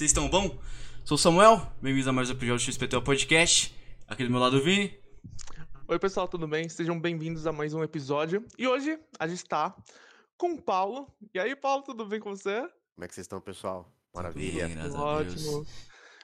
[0.00, 0.58] Vocês estão bom?
[1.04, 3.76] Sou o Samuel, bem-vindos a mais um episódio do XPTO Podcast.
[4.08, 4.98] Aqui do meu lado, o Vini.
[5.86, 6.70] Oi, pessoal, tudo bem?
[6.70, 8.42] Sejam bem-vindos a mais um episódio.
[8.56, 9.76] E hoje a gente tá
[10.38, 11.14] com o Paulo.
[11.34, 12.60] E aí, Paulo, tudo bem com você?
[12.94, 13.92] Como é que vocês estão, pessoal?
[14.14, 14.68] Maravilha.
[14.68, 15.52] Bem, graças a Ótimo.
[15.52, 15.68] Deus.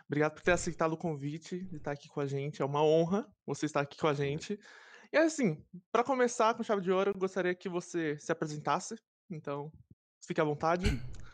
[0.06, 2.62] Obrigado por ter aceitado o convite de estar aqui com a gente.
[2.62, 4.59] É uma honra você estar aqui com a gente.
[5.12, 5.62] E assim,
[5.93, 8.95] para começar com chave de ouro, eu gostaria que você se apresentasse.
[9.30, 9.70] Então,
[10.27, 10.98] fique à vontade.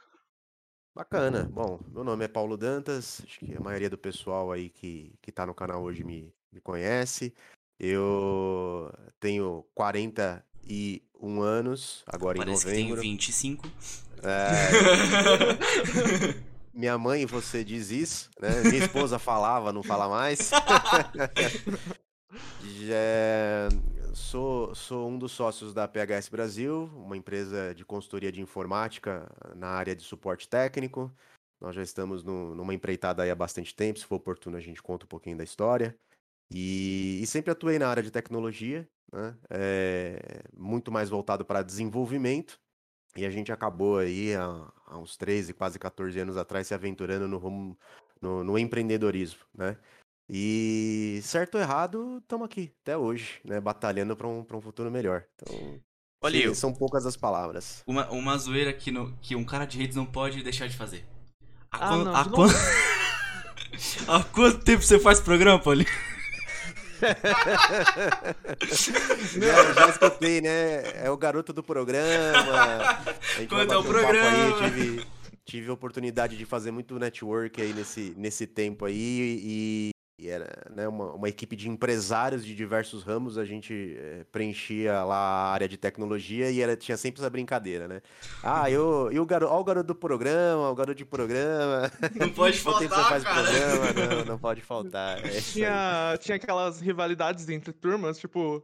[0.95, 1.49] Bacana.
[1.51, 3.23] Bom, meu nome é Paulo Dantas.
[3.25, 6.61] Acho que a maioria do pessoal aí que, que tá no canal hoje me, me
[6.61, 7.33] conhece.
[7.81, 13.03] Eu tenho 41 anos, agora Parece em que tem novembro.
[13.03, 13.67] 25.
[14.23, 14.69] É,
[16.73, 18.61] minha mãe, você diz isso, né?
[18.63, 20.51] Minha esposa falava, não fala mais.
[22.63, 23.69] Já
[24.15, 29.69] sou, sou um dos sócios da PHS Brasil, uma empresa de consultoria de informática na
[29.69, 31.13] área de suporte técnico.
[31.61, 34.83] Nós já estamos no- numa empreitada aí há bastante tempo, se for oportuno a gente
[34.83, 35.97] conta um pouquinho da história.
[36.51, 39.37] E, e sempre atuei na área de tecnologia, né?
[39.51, 42.61] É, muito mais voltado para desenvolvimento.
[43.17, 47.29] E a gente acabou aí há, há uns 13, quase 14 anos atrás se aventurando
[47.29, 47.79] no rumo,
[48.21, 49.79] no, no empreendedorismo, né?
[50.35, 53.61] E certo ou errado, estamos aqui até hoje, né?
[53.61, 55.25] Batalhando para um, pra um futuro melhor.
[55.35, 55.79] Então,
[56.25, 57.83] Olha sim, eu, são poucas as palavras.
[57.87, 61.05] uma, uma zoeira que, no- que um cara de redes não pode deixar de fazer.
[61.71, 62.49] Há, Ah, quan- não, há de quan-
[64.09, 65.89] há quanto tempo você faz programa, Paulinho?
[69.37, 71.05] Já, já escutei, né?
[71.05, 73.03] É o garoto do programa.
[73.49, 74.39] Quando é o bater um aí, programa.
[74.39, 75.07] eu tive,
[75.45, 79.91] tive a oportunidade de fazer muito network aí nesse, nesse tempo aí e,
[80.23, 83.37] e era né, uma, uma equipe de empresários de diversos ramos.
[83.37, 87.89] A gente eh, preenchia lá a área de tecnologia e era, tinha sempre essa brincadeira,
[87.89, 88.01] né?
[88.41, 91.91] Ah, eu, e o garoto, ó, o garoto do programa, o garoto de programa.
[92.15, 93.43] Não pode faltar, faz cara.
[93.43, 93.93] programa?
[93.93, 95.19] Não, não pode faltar.
[95.25, 98.63] É tinha, tinha aquelas rivalidades entre turmas, tipo,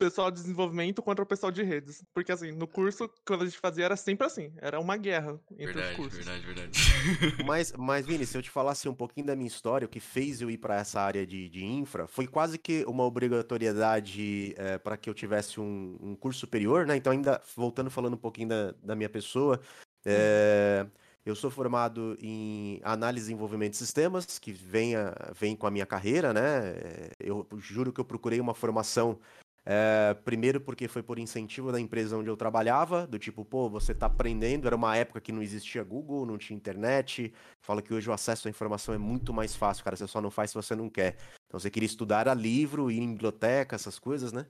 [0.00, 2.02] pessoal de desenvolvimento contra o pessoal de redes.
[2.14, 4.50] Porque assim, no curso, quando a gente fazia, era sempre assim.
[4.56, 6.24] Era uma guerra entre os Verdade, cursos.
[6.24, 6.70] verdade, verdade.
[7.44, 10.40] Mas, mas, Vini, se eu te falasse um pouquinho da minha história, o que fez
[10.40, 15.08] eu ir para essa área de, de infra, foi quase que uma obrigatoriedade para que
[15.08, 16.96] eu tivesse um, um curso superior, né?
[16.96, 19.60] Então, ainda voltando falando um pouquinho da, da minha pessoa,
[20.04, 20.86] é,
[21.24, 25.70] eu sou formado em análise e desenvolvimento de sistemas, que vem, a- vem com a
[25.70, 26.68] minha carreira, né?
[26.76, 29.18] É, Eu juro que eu procurei uma formação.
[29.64, 33.94] É, primeiro porque foi por incentivo da empresa onde eu trabalhava, do tipo, pô, você
[33.94, 37.32] tá aprendendo, era uma época que não existia Google, não tinha internet,
[37.62, 39.96] Fala que hoje o acesso à informação é muito mais fácil, cara.
[39.96, 41.16] Você só não faz se você não quer.
[41.46, 44.46] Então você queria estudar a livro, ir em biblioteca, essas coisas, né?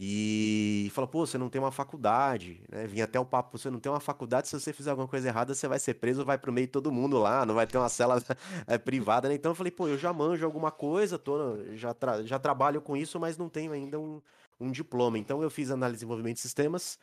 [0.00, 2.86] E fala, pô, você não tem uma faculdade, né?
[2.86, 5.54] Vinha até o papo, você não tem uma faculdade, se você fizer alguma coisa errada,
[5.54, 7.88] você vai ser preso, vai pro meio de todo mundo lá, não vai ter uma
[7.88, 8.22] cela
[8.68, 9.34] eh, privada, né?
[9.34, 12.96] Então eu falei, pô, eu já manjo alguma coisa, tô, já, tra- já trabalho com
[12.96, 14.22] isso, mas não tenho ainda um,
[14.60, 15.18] um diploma.
[15.18, 16.98] Então eu fiz análise de desenvolvimento de sistemas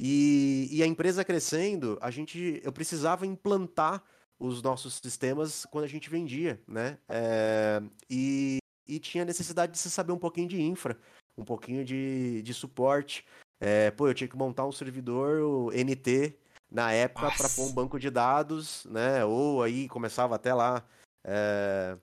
[0.00, 4.02] e, e a empresa crescendo, a gente, eu precisava implantar
[4.38, 6.98] os nossos sistemas quando a gente vendia, né?
[7.08, 10.96] É, e, e tinha necessidade de se saber um pouquinho de infra,
[11.36, 13.24] um pouquinho de, de suporte.
[13.60, 16.38] É, pô, eu tinha que montar um servidor o NT
[16.70, 19.24] na época para pôr um banco de dados, né?
[19.24, 20.86] Ou aí começava até lá
[21.24, 21.98] é,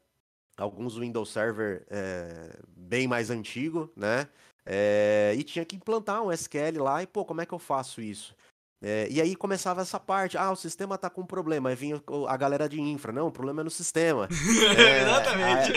[0.57, 4.27] alguns Windows Server é, bem mais antigo, né?
[4.65, 8.01] É, e tinha que implantar um SQL lá e, pô, como é que eu faço
[8.01, 8.35] isso?
[8.87, 12.37] É, e aí começava essa parte, ah, o sistema tá com problema, aí vinha a
[12.37, 14.27] galera de infra, não, o problema é no sistema.
[14.77, 15.73] É, Exatamente.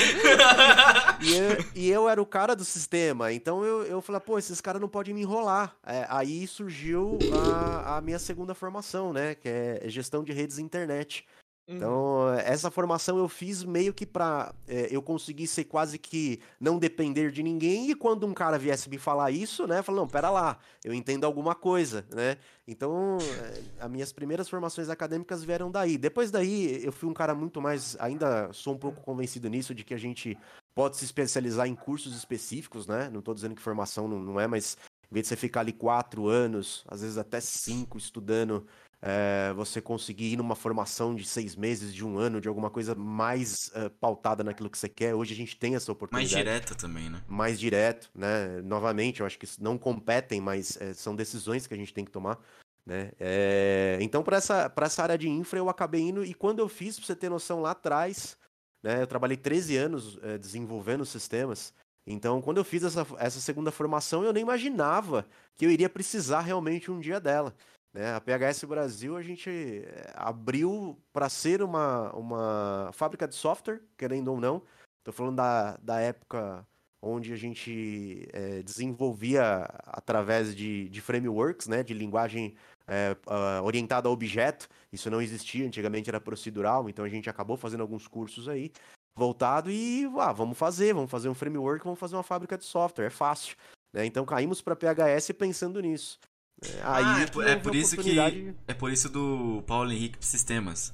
[1.22, 4.60] E eu, e eu era o cara do sistema, então eu, eu falei, pô, esses
[4.60, 5.74] caras não podem me enrolar.
[5.86, 11.24] É, aí surgiu a, a minha segunda formação, né, que é gestão de redes internet.
[11.68, 11.76] Uhum.
[11.76, 16.78] Então, essa formação eu fiz meio que pra é, eu conseguir ser quase que não
[16.78, 17.90] depender de ninguém.
[17.90, 19.82] E quando um cara viesse me falar isso, né?
[19.82, 22.38] Falei, não, pera lá, eu entendo alguma coisa, né?
[22.66, 25.98] Então, é, as minhas primeiras formações acadêmicas vieram daí.
[25.98, 27.96] Depois daí, eu fui um cara muito mais.
[28.00, 30.38] Ainda sou um pouco convencido nisso, de que a gente
[30.74, 33.10] pode se especializar em cursos específicos, né?
[33.12, 34.78] Não tô dizendo que formação não, não é, mas
[35.10, 38.66] em vez de você ficar ali quatro anos, às vezes até cinco, estudando
[39.00, 42.94] é, você conseguir ir numa formação de seis meses, de um ano, de alguma coisa
[42.94, 45.14] mais eh, pautada naquilo que você quer.
[45.14, 47.22] Hoje a gente tem essa Mais oportunidade direta também, né?
[47.28, 48.60] mais direto, né?
[48.62, 52.10] Novamente, eu acho que não competem, mas eh, são decisões que a gente tem que
[52.10, 52.38] tomar,
[52.84, 53.12] né?
[53.20, 56.96] Eh, então, para essa, essa área de infra, eu acabei indo, e quando eu fiz,
[56.96, 58.36] para você ter noção, lá atrás,
[58.82, 59.02] né?
[59.02, 61.72] Eu trabalhei 13 anos eh, desenvolvendo sistemas.
[62.04, 66.40] Então, quando eu fiz essa, essa segunda formação, eu nem imaginava que eu iria precisar
[66.40, 67.54] realmente um dia dela.
[67.98, 68.14] Né?
[68.14, 74.28] A PHS Brasil a gente eh, abriu para ser uma, uma fábrica de software, querendo
[74.28, 74.62] ou não.
[75.00, 76.64] Estou falando da, da época
[77.02, 82.54] onde a gente é, desenvolvia através de, de frameworks, né, de linguagem
[82.86, 84.68] é, uh, orientada a objeto.
[84.92, 88.70] Isso não existia, antigamente era procedural, então a gente acabou fazendo alguns cursos aí
[89.16, 93.06] voltado e ah, vamos fazer, vamos fazer um framework, vamos fazer uma fábrica de software,
[93.06, 93.56] é fácil.
[93.92, 94.06] Né?
[94.06, 96.18] Então caímos para PHS pensando nisso.
[96.62, 98.18] É, aí ah, é, por, é por isso que
[98.66, 100.92] é por isso do Paulo Henrique Sistemas.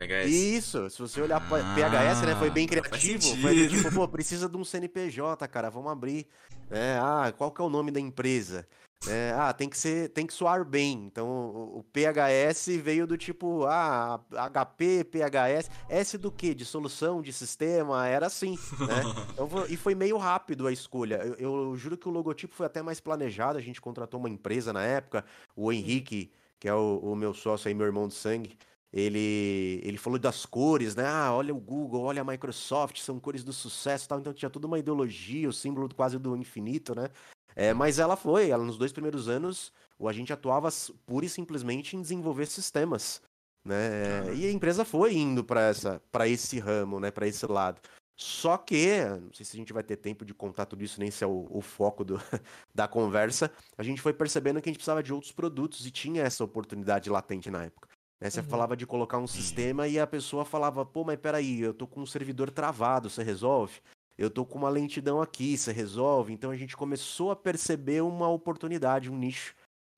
[0.00, 0.30] PHS.
[0.30, 3.36] Isso, se você olhar ah, PHS, né, foi bem criativo.
[3.36, 6.26] Foi tipo, pô, precisa de um CNPJ, cara, vamos abrir.
[6.70, 8.66] É, ah, qual que é o nome da empresa?
[9.06, 11.04] É, ah, tem que ser, tem que soar bem.
[11.04, 14.20] Então, o, o PHS veio do tipo, ah,
[14.50, 16.54] HP, PHS, S do que?
[16.54, 19.02] De solução, de sistema, era assim, né?
[19.32, 21.16] Então, e foi meio rápido a escolha.
[21.16, 23.58] Eu, eu, juro que o logotipo foi até mais planejado.
[23.58, 25.24] A gente contratou uma empresa na época,
[25.54, 28.56] o Henrique, que é o, o meu sócio aí, meu irmão de sangue.
[28.92, 31.06] Ele, ele falou das cores, né?
[31.06, 34.18] Ah, olha o Google, olha a Microsoft, são cores do sucesso tal.
[34.18, 37.08] Então tinha toda uma ideologia, o símbolo quase do infinito, né?
[37.54, 39.72] É, mas ela foi, ela nos dois primeiros anos,
[40.04, 40.68] a gente atuava
[41.06, 43.22] pura e simplesmente em desenvolver sistemas,
[43.64, 44.34] né?
[44.34, 47.10] E a empresa foi indo para esse ramo, né?
[47.10, 47.80] Para esse lado.
[48.16, 51.10] Só que, não sei se a gente vai ter tempo de contar tudo isso, nem
[51.10, 52.20] se é o, o foco do,
[52.74, 56.22] da conversa, a gente foi percebendo que a gente precisava de outros produtos e tinha
[56.22, 57.89] essa oportunidade latente na época.
[58.20, 58.28] Né?
[58.28, 58.46] Você uhum.
[58.46, 62.00] falava de colocar um sistema e a pessoa falava, pô, mas peraí, eu tô com
[62.00, 63.80] um servidor travado, você resolve?
[64.20, 66.30] eu tô com uma lentidão aqui, você resolve.
[66.30, 69.54] Então a gente começou a perceber uma oportunidade, um nicho.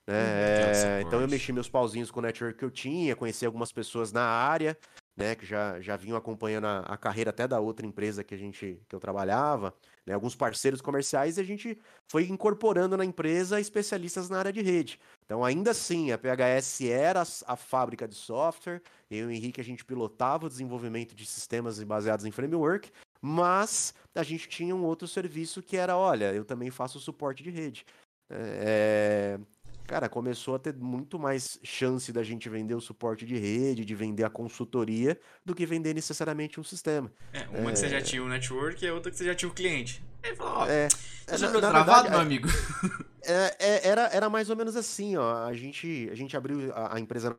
[0.09, 0.15] Né?
[0.15, 3.73] Hum, é, então eu mexi meus pauzinhos com o network que eu tinha, conheci algumas
[3.73, 4.79] pessoas na área,
[5.17, 8.39] né, que já, já vinham acompanhando a, a carreira até da outra empresa que a
[8.39, 9.75] gente que eu trabalhava,
[10.07, 11.79] né, alguns parceiros comerciais e a gente
[12.11, 14.99] foi incorporando na empresa especialistas na área de rede.
[15.25, 18.81] Então ainda assim, a PHS era a, a fábrica de software,
[19.11, 23.95] eu e o Henrique a gente pilotava o desenvolvimento de sistemas baseados em framework, mas
[24.15, 27.85] a gente tinha um outro serviço que era, olha, eu também faço suporte de rede.
[28.31, 29.39] É,
[29.87, 33.95] cara, começou a ter muito mais chance da gente vender o suporte de rede, de
[33.95, 37.13] vender a consultoria, do que vender necessariamente um sistema.
[37.33, 37.73] É, uma é...
[37.73, 40.05] que você já tinha o network e a outra que você já tinha o cliente.
[40.23, 42.49] Aí falou, ó, é, você já travado, verdade, meu amigo?
[43.25, 45.47] É, é, era, era mais ou menos assim, ó.
[45.47, 47.39] A gente, a gente abriu a, a empresa,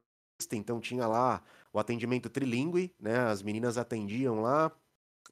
[0.53, 1.43] então tinha lá
[1.73, 3.19] o atendimento trilingue, né?
[3.19, 4.71] As meninas atendiam lá,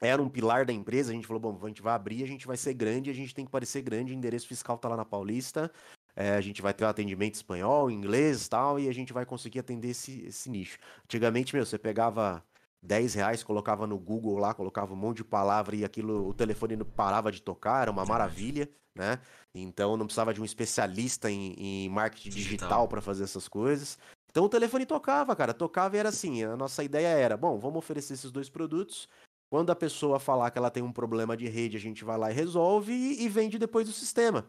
[0.01, 1.11] era um pilar da empresa.
[1.11, 3.33] A gente falou: bom, a gente vai abrir, a gente vai ser grande, a gente
[3.33, 4.11] tem que parecer grande.
[4.11, 5.71] O endereço fiscal tá lá na Paulista.
[6.15, 9.25] É, a gente vai ter um atendimento espanhol, inglês e tal, e a gente vai
[9.25, 10.77] conseguir atender esse, esse nicho.
[11.05, 12.43] Antigamente, meu, você pegava
[12.81, 16.75] 10 reais, colocava no Google lá, colocava um monte de palavra e aquilo, o telefone
[16.75, 19.19] não parava de tocar, era uma maravilha, né?
[19.53, 23.97] Então não precisava de um especialista em, em marketing digital para fazer essas coisas.
[24.29, 27.79] Então o telefone tocava, cara, tocava e era assim, a nossa ideia era, bom, vamos
[27.79, 29.07] oferecer esses dois produtos,
[29.49, 32.31] quando a pessoa falar que ela tem um problema de rede, a gente vai lá
[32.31, 34.47] e resolve e, e vende depois do sistema.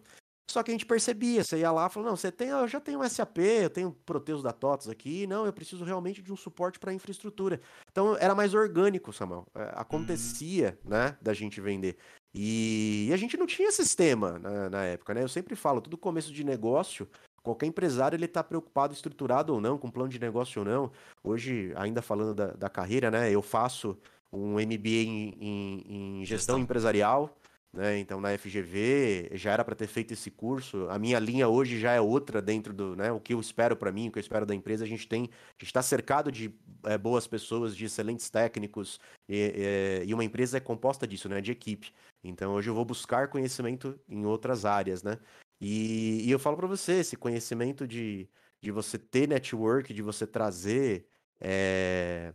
[0.51, 2.81] Só que a gente percebia, você ia lá e falou, não, você tem, eu já
[2.81, 6.37] tenho um SAP, eu tenho Proteus da TOTS aqui, não, eu preciso realmente de um
[6.37, 7.61] suporte para infraestrutura.
[7.91, 9.47] Então era mais orgânico, Samuel.
[9.55, 10.91] É, acontecia, uhum.
[10.91, 11.97] né, da gente vender.
[12.35, 15.23] E, e, a gente não tinha sistema na, na, época, né?
[15.23, 17.07] Eu sempre falo, todo começo de negócio,
[17.43, 20.91] qualquer empresário ele está preocupado, estruturado ou não, com plano de negócio ou não.
[21.23, 23.31] Hoje, ainda falando da, da carreira, né?
[23.31, 23.99] Eu faço
[24.33, 27.37] um MBA em, em, em gestão, gestão empresarial,
[27.73, 27.99] né?
[27.99, 30.89] Então na FGV já era para ter feito esse curso.
[30.91, 33.11] A minha linha hoje já é outra dentro do, né?
[33.11, 34.85] O que eu espero para mim, o que eu espero da empresa.
[34.85, 40.25] A gente tem, está cercado de é, boas pessoas, de excelentes técnicos e, e, uma
[40.25, 41.41] empresa é composta disso, né?
[41.41, 41.93] De equipe.
[42.23, 45.19] Então hoje eu vou buscar conhecimento em outras áreas, né?
[45.61, 48.29] E, e eu falo para você, esse conhecimento de,
[48.61, 51.07] de você ter network, de você trazer
[51.41, 52.35] é,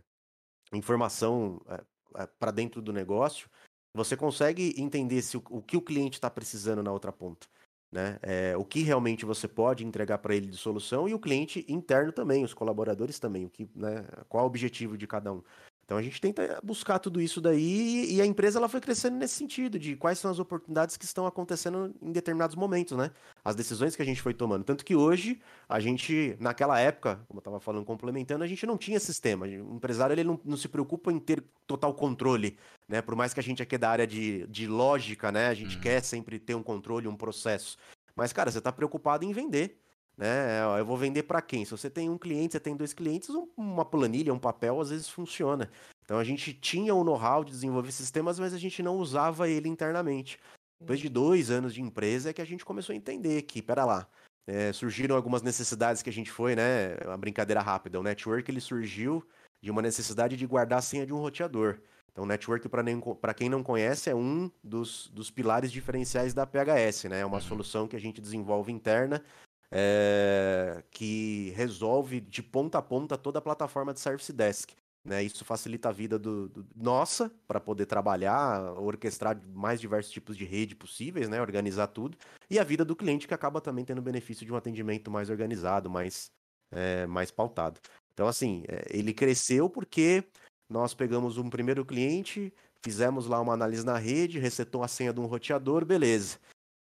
[0.72, 1.84] informação é,
[2.22, 3.48] é para dentro do negócio,
[3.94, 7.46] você consegue entender se o, o que o cliente está precisando na outra ponta.
[7.90, 8.18] Né?
[8.22, 12.12] É, o que realmente você pode entregar para ele de solução e o cliente interno
[12.12, 15.42] também, os colaboradores também, o que, né, qual o objetivo de cada um.
[15.88, 19.36] Então a gente tenta buscar tudo isso daí e a empresa ela foi crescendo nesse
[19.36, 23.10] sentido de quais são as oportunidades que estão acontecendo em determinados momentos, né?
[23.42, 24.64] As decisões que a gente foi tomando.
[24.64, 28.76] Tanto que hoje a gente, naquela época, como eu estava falando, complementando, a gente não
[28.76, 29.46] tinha sistema.
[29.46, 33.00] O empresário ele não, não, se preocupa em ter total controle, né?
[33.00, 35.46] Por mais que a gente aqui é da área de, de lógica, né?
[35.46, 35.80] A gente hum.
[35.80, 37.78] quer sempre ter um controle, um processo.
[38.14, 39.80] Mas, cara, você está preocupado em vender
[40.18, 40.60] né?
[40.78, 41.64] Eu vou vender para quem?
[41.64, 45.08] Se você tem um cliente, você tem dois clientes, uma planilha, um papel, às vezes
[45.08, 45.70] funciona.
[46.04, 49.68] Então a gente tinha o know-how de desenvolver sistemas, mas a gente não usava ele
[49.68, 50.40] internamente.
[50.80, 53.84] Depois de dois anos de empresa é que a gente começou a entender que, pera
[53.84, 54.08] lá,
[54.46, 56.96] é, surgiram algumas necessidades que a gente foi, né?
[57.04, 58.00] Uma brincadeira rápida.
[58.00, 59.24] O network ele surgiu
[59.62, 61.78] de uma necessidade de guardar a senha de um roteador.
[62.10, 67.04] Então, o network, para quem não conhece, é um dos, dos pilares diferenciais da PHS,
[67.04, 67.20] né?
[67.20, 67.42] É uma uhum.
[67.42, 69.22] solução que a gente desenvolve interna
[69.70, 74.74] é, que resolve de ponta a ponta toda a plataforma de Service Desk.
[75.04, 75.22] Né?
[75.22, 80.44] Isso facilita a vida do, do nossa para poder trabalhar, orquestrar mais diversos tipos de
[80.44, 81.40] rede possíveis, né?
[81.40, 82.16] organizar tudo,
[82.50, 85.88] e a vida do cliente que acaba também tendo benefício de um atendimento mais organizado,
[85.88, 86.30] mais,
[86.70, 87.80] é, mais pautado.
[88.12, 90.24] Então, assim, é, ele cresceu porque
[90.68, 95.20] nós pegamos um primeiro cliente, fizemos lá uma análise na rede, resetou a senha de
[95.20, 96.38] um roteador, beleza.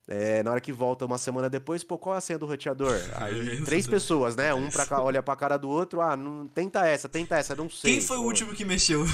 [0.07, 2.93] É, na hora que volta uma semana depois, pô, qual é a senha do roteador?
[3.15, 4.53] Aí três pessoas, né?
[4.53, 7.69] Um pra cá, olha pra cara do outro, ah, não, tenta essa, tenta essa, não
[7.69, 7.93] sei.
[7.93, 9.05] Quem foi o último que mexeu?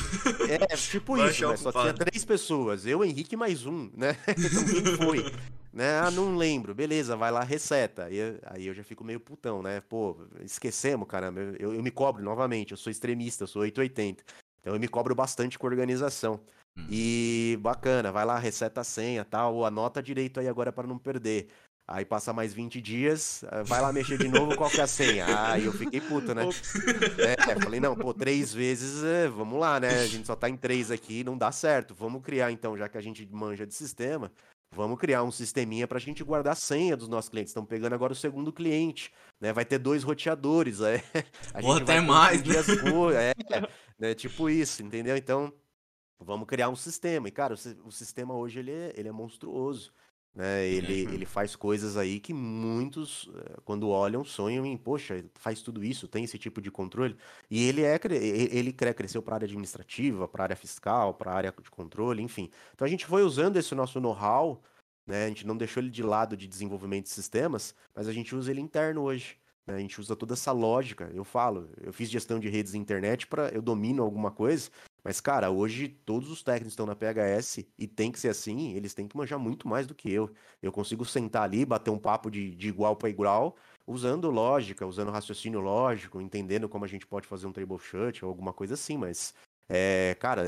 [0.50, 1.58] É, tipo Vai isso, né?
[1.58, 2.86] Só tinha três pessoas.
[2.86, 4.17] Eu, Henrique mais um, né?
[4.39, 5.31] Então quem foi?
[5.72, 6.00] né?
[6.00, 6.74] Ah, não lembro.
[6.74, 8.05] Beleza, vai lá, reseta.
[8.05, 9.81] Aí, aí eu já fico meio putão, né?
[9.81, 11.39] Pô, esquecemos, caramba.
[11.60, 14.24] Eu, eu me cobro novamente, eu sou extremista, eu sou 880.
[14.60, 16.39] Então eu me cobro bastante com organização.
[16.79, 16.88] Hum.
[16.89, 20.98] E bacana, vai lá, reseta a senha, tal, ou anota direito aí agora para não
[20.98, 21.50] perder.
[21.91, 24.88] Aí passa mais 20 dias, eh, vai lá mexer de novo, qual que é a
[24.88, 25.25] senha?
[25.50, 26.43] Aí eu fiquei puto, né?
[27.17, 30.01] É, falei, não, pô, três vezes, é, vamos lá, né?
[30.01, 31.95] A gente só tá em três aqui, não dá certo.
[31.95, 34.31] Vamos criar, então, já que a gente manja de sistema,
[34.71, 37.50] vamos criar um sisteminha pra gente guardar a senha dos nossos clientes.
[37.50, 39.51] Estão pegando agora o segundo cliente, né?
[39.51, 41.01] Vai ter dois roteadores, é.
[41.55, 42.53] A Ou até mais, né?
[43.15, 43.33] É,
[43.98, 44.13] né?
[44.13, 45.17] Tipo isso, entendeu?
[45.17, 45.51] Então,
[46.19, 47.27] vamos criar um sistema.
[47.27, 49.91] E, cara, o, o sistema hoje ele é, ele é monstruoso.
[50.35, 50.67] Né?
[50.67, 51.13] Ele, uhum.
[51.13, 56.07] ele faz coisas aí que muitos, eh, quando olham, sonham em, poxa, faz tudo isso,
[56.07, 57.17] tem esse tipo de controle.
[57.49, 61.35] E ele é ele cresceu para a área administrativa, para a área fiscal, para a
[61.35, 62.49] área de controle, enfim.
[62.73, 64.61] Então a gente foi usando esse nosso know-how,
[65.05, 65.25] né?
[65.25, 68.51] A gente não deixou ele de lado de desenvolvimento de sistemas, mas a gente usa
[68.51, 69.38] ele interno hoje.
[69.65, 69.75] Né?
[69.75, 71.09] A gente usa toda essa lógica.
[71.13, 74.69] Eu falo, eu fiz gestão de redes internet para eu domino alguma coisa,
[75.03, 78.94] mas, cara, hoje todos os técnicos estão na PHS e tem que ser assim, eles
[78.94, 80.29] têm que manjar muito mais do que eu.
[80.62, 83.56] Eu consigo sentar ali, bater um papo de, de igual para igual,
[83.88, 88.53] usando lógica, usando raciocínio lógico, entendendo como a gente pode fazer um troubleshoot ou alguma
[88.53, 89.34] coisa assim, mas.
[89.72, 90.41] É, cara,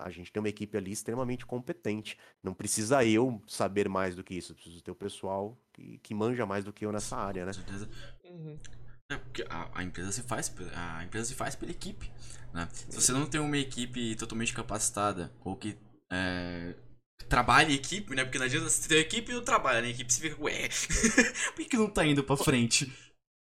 [0.00, 2.18] a gente tem uma equipe ali extremamente competente.
[2.42, 6.44] Não precisa eu saber mais do que isso, preciso ter o pessoal que, que manja
[6.44, 7.52] mais do que eu nessa área, né?
[7.52, 7.88] Com certeza.
[8.24, 8.58] Uhum.
[9.10, 12.10] É, porque a, a, empresa se faz, a empresa se faz pela equipe,
[12.52, 12.68] né?
[12.72, 15.76] Se você não tem uma equipe totalmente capacitada ou que
[16.10, 16.74] é,
[17.28, 18.24] trabalha em equipe, né?
[18.24, 20.68] Porque não adianta você ter equipe e não trabalha na equipe, você fica, ué,
[21.54, 22.92] por que, não tá indo pra frente?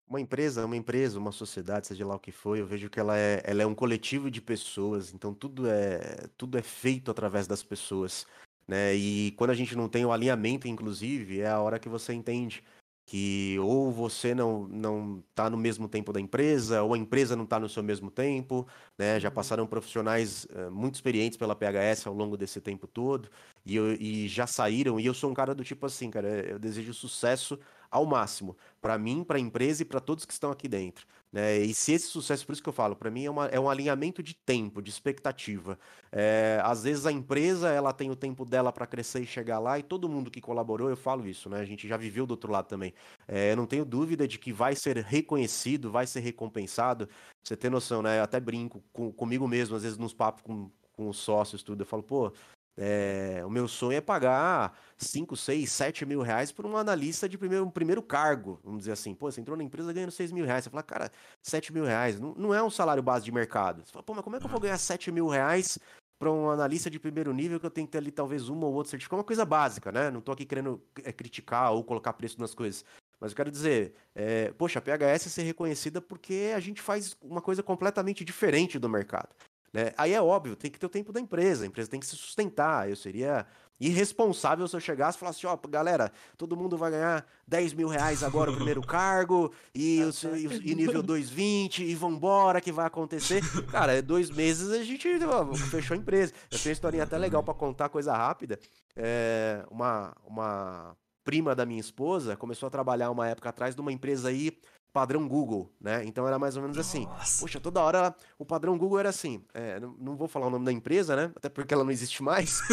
[0.07, 3.17] Uma empresa, uma empresa, uma sociedade, seja lá o que for, eu vejo que ela
[3.17, 7.63] é, ela é um coletivo de pessoas, então tudo é, tudo é feito através das
[7.63, 8.27] pessoas,
[8.67, 8.93] né?
[8.93, 12.63] E quando a gente não tem o alinhamento, inclusive, é a hora que você entende
[13.05, 17.43] que ou você não não está no mesmo tempo da empresa, ou a empresa não
[17.43, 19.19] está no seu mesmo tempo, né?
[19.19, 19.35] Já uhum.
[19.35, 23.29] passaram profissionais uh, muito experientes pela PHS ao longo desse tempo todo
[23.65, 24.99] e, e já saíram.
[24.99, 27.59] E eu sou um cara do tipo assim, cara, eu desejo sucesso
[27.95, 31.07] ao máximo para mim, para a empresa e para todos que estão aqui dentro.
[31.31, 31.57] Né?
[31.57, 33.69] E se esse sucesso, por isso que eu falo, para mim é, uma, é um
[33.69, 35.79] alinhamento de tempo, de expectativa.
[36.11, 39.79] É, às vezes a empresa ela tem o tempo dela para crescer e chegar lá,
[39.79, 41.59] e todo mundo que colaborou, eu falo isso, né?
[41.59, 42.93] A gente já viveu do outro lado também.
[43.27, 47.09] É, eu não tenho dúvida de que vai ser reconhecido, vai ser recompensado.
[47.43, 48.19] Você tem noção, né?
[48.19, 51.81] Eu até brinco com, comigo mesmo, às vezes nos papos com, com os sócios, tudo.
[51.81, 52.31] Eu falo, pô,
[52.77, 57.37] é, o meu sonho é pagar 5, 6, 7 mil reais por um analista de
[57.37, 58.59] primeiro, um primeiro cargo.
[58.63, 60.63] Vamos dizer assim, pô, você entrou na empresa ganhando 6 mil reais.
[60.63, 63.85] Você fala, cara, 7 mil reais não, não é um salário base de mercado.
[63.85, 65.79] Você fala, pô, mas como é que eu vou ganhar 7 mil reais
[66.19, 68.73] para um analista de primeiro nível que eu tenho que ter ali talvez uma ou
[68.73, 69.19] outra certificação?
[69.19, 70.11] É uma coisa básica, né?
[70.11, 72.83] Não tô aqui querendo é, criticar ou colocar preço nas coisas.
[73.19, 77.15] Mas eu quero dizer, é, poxa, a PHS é ser reconhecida porque a gente faz
[77.21, 79.29] uma coisa completamente diferente do mercado.
[79.75, 79.91] Né?
[79.97, 82.15] Aí é óbvio, tem que ter o tempo da empresa, a empresa tem que se
[82.15, 82.89] sustentar.
[82.89, 83.45] Eu seria
[83.77, 87.89] irresponsável se eu chegasse e falasse, ó, oh, galera, todo mundo vai ganhar 10 mil
[87.89, 92.85] reais agora o primeiro cargo, e, o, e, e nível 220, e vambora, que vai
[92.85, 93.41] acontecer.
[93.69, 96.31] Cara, é dois meses a gente ó, fechou a empresa.
[96.49, 98.57] Eu tenho uma historinha até legal para contar, coisa rápida.
[98.95, 104.29] É, uma, uma prima da minha esposa começou a trabalhar uma época atrás numa empresa
[104.29, 104.57] aí
[104.95, 106.05] padrão Google, né?
[106.05, 107.03] Então era mais ou menos assim.
[107.03, 107.41] Nossa.
[107.41, 109.43] Poxa, toda hora o padrão Google era assim.
[109.53, 111.33] É, não, não, vou falar o nome da empresa, né?
[111.35, 112.61] Até porque ela não existe mais.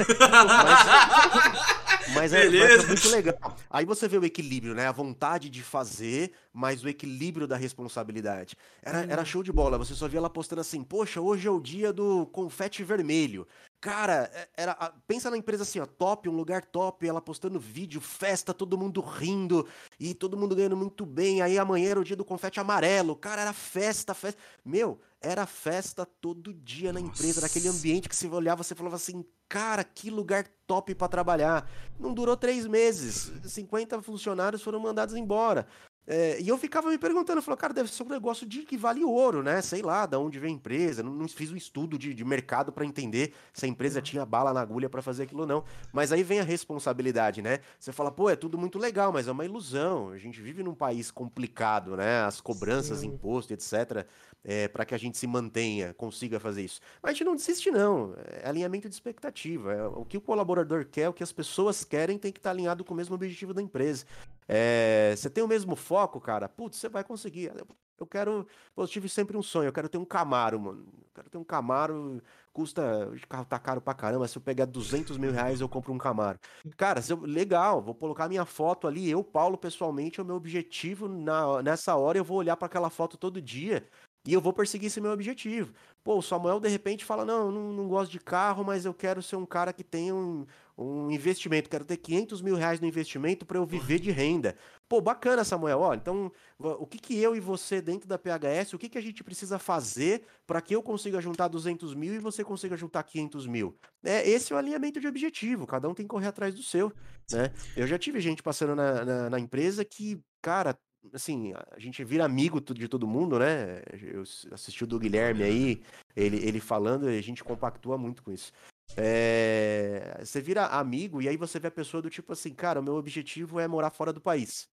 [2.15, 3.57] mas, mas, é, mas é muito legal.
[3.69, 4.87] Aí você vê o equilíbrio, né?
[4.87, 8.57] A vontade de fazer, mas o equilíbrio da responsabilidade.
[8.83, 9.79] Era, era show de bola.
[9.79, 13.47] Você só via ela postando assim: Poxa, hoje é o dia do confete vermelho.
[13.81, 14.75] Cara, é- era.
[15.07, 19.01] Pensa na empresa assim, ó, top, um lugar top, ela postando vídeo, festa, todo mundo
[19.01, 19.67] rindo
[19.99, 21.43] e todo mundo ganhando muito bem.
[21.43, 23.17] Aí amanhã era o dia do confete amarelo.
[23.17, 24.41] Cara, era festa, festa.
[24.65, 27.79] Meu, era festa todo dia na empresa, naquele Nossa.
[27.79, 31.69] ambiente que você olhava, você falava assim, cara, que lugar top pra trabalhar.
[31.99, 33.33] Não durou três meses.
[33.45, 35.67] 50 funcionários foram mandados embora.
[36.07, 38.77] É, e eu ficava me perguntando, eu falava, cara, deve ser um negócio de que
[38.77, 39.63] vale ouro, né?
[39.63, 41.03] Sei lá, da onde vem a empresa.
[41.03, 44.53] Não, não fiz um estudo de, de mercado pra entender se a empresa tinha bala
[44.53, 45.65] na agulha pra fazer aquilo ou não.
[45.93, 47.61] Mas aí vem a responsabilidade, né?
[47.79, 50.11] Você fala, pô, é tudo muito legal, mas é uma ilusão.
[50.11, 52.23] A gente vive num país complicado, né?
[52.23, 53.09] As cobranças, Sim.
[53.09, 54.07] imposto, etc.
[54.45, 56.81] É, para que a gente se mantenha, consiga fazer isso.
[57.01, 58.15] Mas a gente não desiste, não.
[58.43, 59.73] É alinhamento de expectativa.
[59.73, 62.85] É o que o colaborador quer, o que as pessoas querem, tem que estar alinhado
[62.85, 64.05] com o mesmo objetivo da empresa.
[64.49, 66.49] É, você tem o mesmo foco, cara?
[66.49, 67.53] Putz, você vai conseguir.
[67.57, 67.67] Eu-
[68.11, 68.45] quero.
[68.75, 69.69] Pô, eu tive sempre um sonho.
[69.69, 70.85] Eu quero ter um Camaro, mano.
[70.93, 72.21] Eu quero ter um Camaro.
[72.53, 73.09] Custa.
[73.09, 74.27] O carro tá caro pra caramba.
[74.27, 76.37] Se eu pegar 200 mil reais, eu compro um Camaro.
[76.77, 77.81] Cara, eu- legal.
[77.81, 79.09] Vou colocar minha foto ali.
[79.09, 81.07] Eu, Paulo, pessoalmente, é o meu objetivo.
[81.09, 83.89] Na, nessa hora, eu vou olhar pra aquela foto todo dia.
[84.25, 85.73] E eu vou perseguir esse meu objetivo.
[86.05, 88.95] Pô, o Samuel de repente fala: Não, eu não, não gosto de carro, mas eu
[88.95, 90.47] quero ser um cara que tem um,
[90.79, 91.69] um investimento.
[91.69, 94.57] Quero ter 500 mil reais no investimento para eu viver de renda.
[94.89, 95.81] Pô, bacana, Samuel.
[95.81, 99.03] Ó, então, o que, que eu e você, dentro da PHS, o que, que a
[99.03, 103.47] gente precisa fazer para que eu consiga juntar 200 mil e você consiga juntar 500
[103.49, 103.77] mil?
[104.05, 105.67] É, esse é o alinhamento de objetivo.
[105.67, 106.93] Cada um tem que correr atrás do seu.
[107.33, 107.53] Né?
[107.77, 110.79] Eu já tive gente passando na, na, na empresa que, cara,
[111.13, 113.83] assim, a gente vira amigo de todo mundo, né?
[114.01, 115.83] Eu assisti o do Guilherme aí,
[116.15, 118.53] ele, ele falando, e a gente compactua muito com isso.
[118.97, 122.83] É, Você vira amigo e aí você vê a pessoa do tipo assim, cara, o
[122.83, 124.69] meu objetivo é morar fora do país.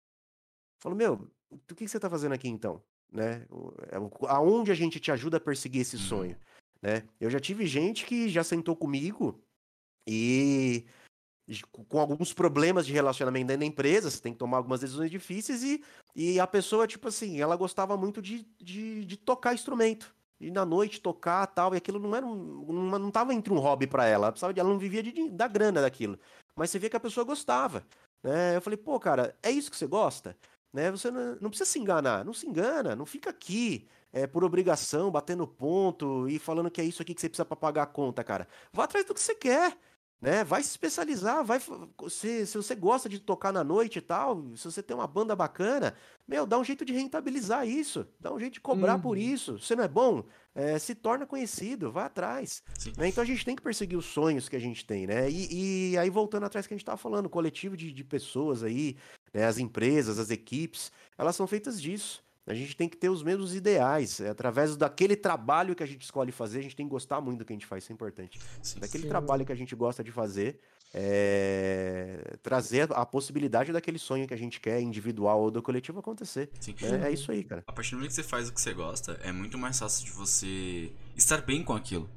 [0.78, 2.82] Eu falo, meu, o que você tá fazendo aqui então?
[3.12, 3.46] Né?
[3.92, 6.02] É Aonde a gente te ajuda a perseguir esse Uhum.
[6.02, 6.38] sonho?
[6.82, 7.04] Né?
[7.20, 9.42] Eu já tive gente que já sentou comigo
[10.08, 10.86] e
[11.72, 15.64] com alguns problemas de relacionamento dentro da empresa, você tem que tomar algumas decisões difíceis
[15.64, 15.84] e,
[16.16, 20.14] e a pessoa, tipo assim, ela gostava muito de, de, de tocar instrumento.
[20.40, 23.60] E na noite tocar tal, e aquilo não era um, não, não tava entre um
[23.60, 26.18] hobby pra ela, ela, de, ela não vivia de, da grana daquilo.
[26.56, 27.84] Mas você via que a pessoa gostava.
[28.24, 28.56] Né?
[28.56, 30.38] Eu falei, pô, cara, é isso que você gosta?
[30.72, 30.92] Né?
[30.92, 35.12] Você não, não precisa se enganar, não se engana, não fica aqui é, por obrigação,
[35.12, 38.24] batendo ponto e falando que é isso aqui que você precisa pra pagar a conta,
[38.24, 38.48] cara.
[38.72, 39.78] Vá atrás do que você quer
[40.22, 40.44] né?
[40.44, 41.60] Vai se especializar, vai
[42.10, 45.36] se, se você gosta de tocar na noite e tal, se você tem uma banda
[45.36, 45.96] bacana,
[46.28, 49.24] meu, dá um jeito de rentabilizar isso, dá um jeito de cobrar por Uhum.
[49.24, 49.60] isso.
[49.60, 52.62] Você não é bom, é, se torna conhecido, vá atrás.
[52.98, 53.08] Né?
[53.08, 55.30] Então a gente tem que perseguir os sonhos que a gente tem, né?
[55.30, 58.62] E, e aí voltando atrás que a gente tava falando, o coletivo de, de pessoas
[58.64, 58.98] aí,
[59.34, 59.46] né?
[59.46, 62.22] as empresas, as equipes, elas são feitas disso.
[62.50, 64.20] A gente tem que ter os mesmos ideais.
[64.20, 67.40] É, através daquele trabalho que a gente escolhe fazer, a gente tem que gostar muito
[67.40, 68.80] do que a gente faz, isso é importante Sim.
[68.80, 69.10] daquele Sim.
[69.10, 70.60] trabalho que a gente gosta de fazer,
[70.92, 76.50] é, trazer a possibilidade daquele sonho que a gente quer, individual ou do coletivo, acontecer.
[76.60, 76.74] Sim.
[76.82, 77.10] né?
[77.10, 77.64] É isso aí, cara.
[77.68, 80.06] A partir do momento que você faz o que você gosta, é muito mais fácil
[80.06, 82.10] de você estar bem com aquilo.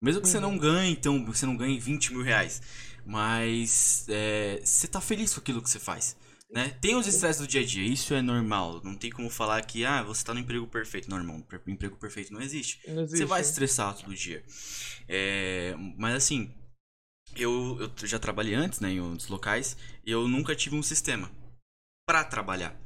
[0.00, 2.62] Mesmo que você não ganhe, então, você não ganhe 20 mil reais.
[3.04, 6.16] Mas é, você tá feliz com aquilo que você faz.
[6.54, 6.68] Né?
[6.80, 8.80] Tem os estresses do dia a dia, isso é normal.
[8.84, 11.10] Não tem como falar que ah, você tá no emprego perfeito.
[11.10, 12.78] Não, irmão, emprego perfeito não existe.
[12.86, 13.24] Não Você existe.
[13.24, 14.44] vai se estressar todo dia.
[15.08, 16.54] É, mas assim,
[17.34, 21.28] eu, eu já trabalhei antes, né, em outros locais, e eu nunca tive um sistema
[22.06, 22.80] pra trabalhar.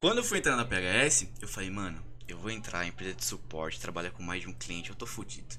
[0.00, 3.24] Quando eu fui entrar na PHS, eu falei, mano, eu vou entrar em empresa de
[3.24, 5.54] suporte, trabalhar com mais de um cliente, eu tô fudido.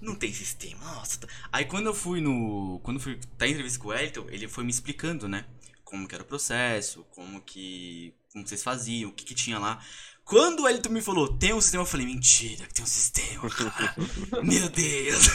[0.00, 1.20] Não tem sistema, nossa.
[1.20, 2.80] tá- Aí quando eu fui no.
[2.82, 5.46] Quando eu fui em entrevista com o Wellington, ele foi me explicando, né?
[5.86, 8.12] Como que era o processo, como que.
[8.32, 9.80] Como vocês faziam, o que, que tinha lá.
[10.24, 13.48] Quando o Wellington me falou, tem um sistema, eu falei, mentira, que tem um sistema,
[13.48, 13.94] cara.
[14.42, 15.28] Meu Deus.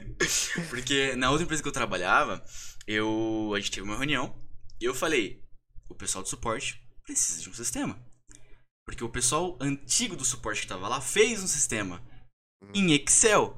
[0.70, 2.42] Porque na outra empresa que eu trabalhava,
[2.86, 3.52] eu.
[3.54, 4.34] A gente teve uma reunião
[4.80, 5.44] e eu falei,
[5.86, 8.02] o pessoal do suporte precisa de um sistema.
[8.86, 12.02] Porque o pessoal antigo do suporte que tava lá fez um sistema
[12.74, 13.54] em Excel.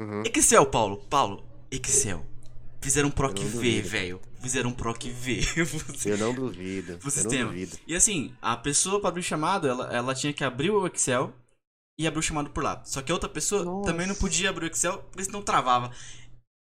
[0.00, 0.22] Uhum.
[0.34, 1.06] Excel, Paulo.
[1.08, 2.26] Paulo, Excel.
[2.88, 4.18] Fizeram um Proc V, velho.
[4.40, 5.40] Fizeram um Proc V.
[6.06, 6.98] Eu não duvido.
[7.04, 7.76] o Eu não duvido.
[7.86, 11.34] E assim, a pessoa para abrir o chamado, ela, ela tinha que abrir o Excel
[11.98, 12.82] e abrir o chamado por lá.
[12.86, 13.90] Só que a outra pessoa Nossa.
[13.90, 15.90] também não podia abrir o Excel, porque senão travava.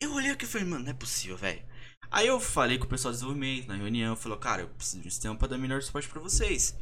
[0.01, 1.61] Eu olhei aqui e falei, mano, não é possível, velho.
[2.09, 5.09] Aí eu falei com o pessoal de desenvolvimento na reunião, falou, cara, eu preciso de
[5.09, 6.77] um sistema pra dar melhor suporte pra vocês.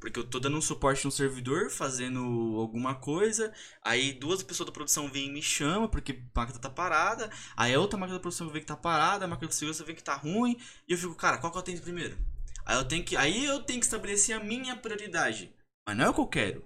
[0.00, 2.20] Porque eu tô dando um suporte no servidor, fazendo
[2.58, 6.70] alguma coisa, aí duas pessoas da produção vêm e me chamam, porque a máquina tá
[6.70, 9.84] parada, aí a outra máquina da produção vê que tá parada, a máquina de segurança
[9.84, 10.56] vê que tá ruim,
[10.86, 12.16] e eu fico, cara, qual que eu atendo primeiro?
[12.64, 15.52] Aí eu tenho que, aí eu tenho que estabelecer a minha prioridade.
[15.88, 16.64] Mas não é o que eu quero.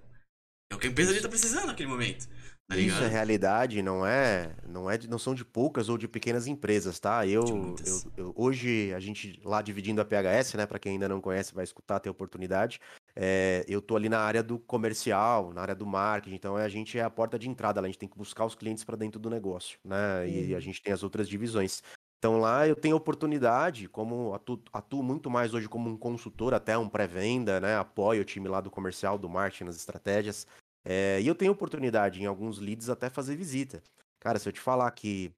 [0.71, 2.27] É o que a empresa ali tá precisando naquele momento.
[2.69, 6.47] Tá Isso é realidade, não é, não é, não são de poucas ou de pequenas
[6.47, 7.27] empresas, tá?
[7.27, 10.65] Eu, eu, eu- hoje a gente lá dividindo a PHS, né?
[10.65, 12.79] Para quem ainda não conhece, vai escutar, ter oportunidade.
[13.15, 16.97] É, eu tô ali na área do comercial, na área do marketing, então a gente
[16.97, 19.19] é a porta de entrada, lá, a gente tem que buscar os clientes para dentro
[19.19, 20.27] do negócio, né?
[20.29, 20.61] E a Uhum.
[20.61, 21.81] gente tem as outras divisões.
[22.19, 26.77] Então lá eu tenho oportunidade, como atuo, atuo muito mais hoje como um consultor, até
[26.77, 27.77] um pré-venda, né?
[27.77, 30.45] Apoio o time lá do comercial, do marketing, nas estratégias.
[30.85, 33.81] É, e eu tenho oportunidade em alguns leads até fazer visita.
[34.19, 35.31] Cara, se eu te falar que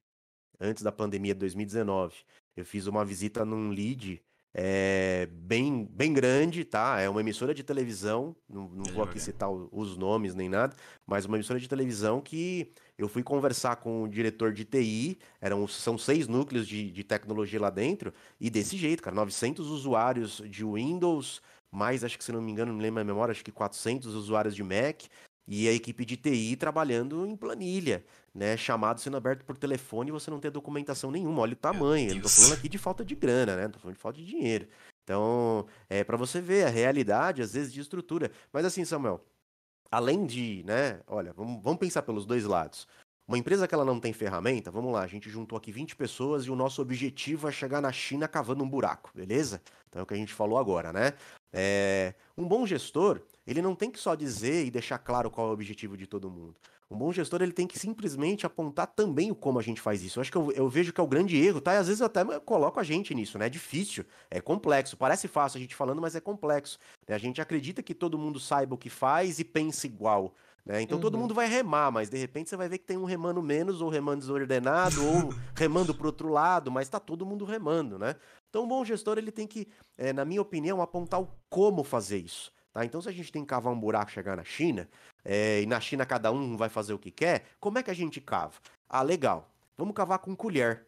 [0.60, 2.24] antes da pandemia de 2019,
[2.56, 4.22] eu fiz uma visita num lead
[4.54, 7.00] é, bem, bem grande, tá?
[7.00, 10.76] É uma emissora de televisão, não, não vou aqui citar os nomes nem nada,
[11.08, 15.68] mas uma emissora de televisão que eu fui conversar com o diretor de TI, eram,
[15.68, 20.64] são seis núcleos de, de tecnologia lá dentro, e desse jeito, cara, 900 usuários de
[20.64, 23.52] Windows, mais, acho que se não me engano, não me lembro a memória, acho que
[23.52, 25.02] 400 usuários de Mac,
[25.48, 28.04] e a equipe de TI trabalhando em planilha,
[28.34, 28.56] né?
[28.56, 31.42] Chamado sendo aberto por telefone e você não ter documentação nenhuma.
[31.42, 32.10] Olha o tamanho.
[32.10, 33.68] Eu não tô falando aqui de falta de grana, né?
[33.68, 34.68] Tô falando de falta de dinheiro.
[35.04, 38.32] Então, é para você ver a realidade, às vezes, de estrutura.
[38.54, 39.24] Mas assim, Samuel,
[39.92, 41.02] além de, né?
[41.08, 42.88] Olha, vamos, vamos pensar pelos dois lados.
[43.28, 46.44] Uma empresa que ela não tem ferramenta, vamos lá, a gente juntou aqui 20 pessoas
[46.44, 49.62] e o nosso objetivo é chegar na China cavando um buraco, beleza?
[49.88, 51.14] Então é o que a gente falou agora, né?
[51.54, 55.50] É, um bom gestor, ele não tem que só dizer e deixar claro qual é
[55.50, 56.56] o objetivo de todo mundo.
[56.90, 60.20] Um bom gestor, ele tem que simplesmente apontar também o como a gente faz isso.
[60.20, 61.74] Eu acho que eu, eu vejo que é o grande erro, tá?
[61.74, 63.48] E às vezes eu até coloco a gente nisso, né?
[63.48, 64.96] É difícil, é complexo.
[64.96, 66.78] Parece fácil a gente falando, mas é complexo.
[67.08, 67.16] né?
[67.16, 70.36] A gente acredita que todo mundo saiba o que faz e pense igual.
[70.66, 70.82] né?
[70.82, 71.22] Então todo Uhum.
[71.22, 73.90] mundo vai remar, mas de repente você vai ver que tem um remando menos, ou
[73.90, 78.16] remando desordenado, ou remando pro outro lado, mas tá todo mundo remando, né?
[78.50, 82.18] Então, um bom gestor, ele tem que, eh, na minha opinião, apontar o como fazer
[82.20, 82.52] isso.
[82.74, 82.84] Tá?
[82.84, 84.90] Então, se a gente tem que cavar um buraco chegar na China,
[85.24, 87.94] eh, e na China cada um vai fazer o que quer, como é que a
[87.94, 88.56] gente cava?
[88.90, 89.50] Ah, legal.
[89.78, 90.86] Vamos cavar com colher.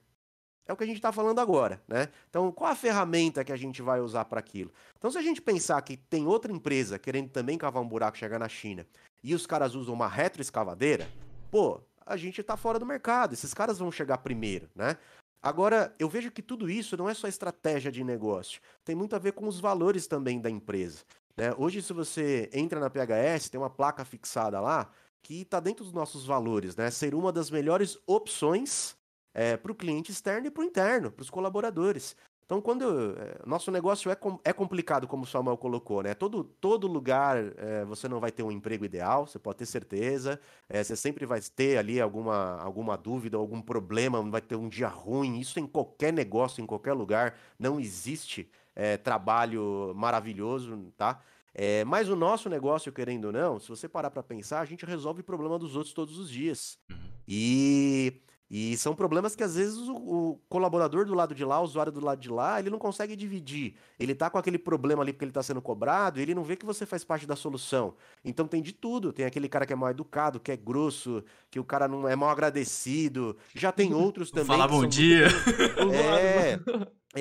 [0.68, 2.10] É o que a gente está falando agora, né?
[2.28, 4.72] Então, qual a ferramenta que a gente vai usar para aquilo?
[4.98, 8.40] Então, se a gente pensar que tem outra empresa querendo também cavar um buraco chegar
[8.40, 8.86] na China,
[9.24, 11.08] e os caras usam uma retroescavadeira,
[11.52, 13.34] pô, a gente tá fora do mercado.
[13.34, 14.98] Esses caras vão chegar primeiro, né?
[15.42, 19.20] Agora, eu vejo que tudo isso não é só estratégia de negócio, tem muito a
[19.20, 21.04] ver com os valores também da empresa.
[21.38, 21.54] Né?
[21.58, 24.90] Hoje, se você entra na PHS, tem uma placa fixada lá
[25.22, 26.90] que está dentro dos nossos valores, né?
[26.92, 28.96] Ser uma das melhores opções
[29.62, 32.16] para o cliente externo e para o interno, para os colaboradores.
[32.46, 36.14] Então, quando é, nosso negócio é, com- é complicado, como o Samuel colocou, né?
[36.14, 40.40] Todo, todo lugar é, você não vai ter um emprego ideal, você pode ter certeza.
[40.70, 44.88] É, você sempre vai ter ali alguma, alguma dúvida, algum problema, vai ter um dia
[44.88, 45.40] ruim.
[45.40, 47.36] Isso em qualquer negócio, em qualquer lugar.
[47.58, 51.22] Não existe é, trabalho maravilhoso, tá?
[51.54, 54.86] É, mas o nosso negócio, querendo ou não, se você parar para pensar, a gente
[54.86, 56.78] resolve o problema dos outros todos os dias.
[56.92, 56.98] Uhum.
[57.26, 61.64] E, e são problemas que às vezes o, o colaborador do lado de lá, o
[61.64, 63.76] usuário do lado de lá, ele não consegue dividir.
[63.98, 66.58] Ele tá com aquele problema ali porque ele tá sendo cobrado, e ele não vê
[66.58, 67.96] que você faz parte da solução.
[68.24, 69.14] Então tem de tudo.
[69.14, 72.18] Tem aquele cara que é mal educado, que é grosso, que o cara não é
[72.18, 73.38] mal agradecido.
[73.54, 74.48] Já tem outros também.
[74.48, 75.28] Falar bom muito dia.
[75.94, 76.60] é,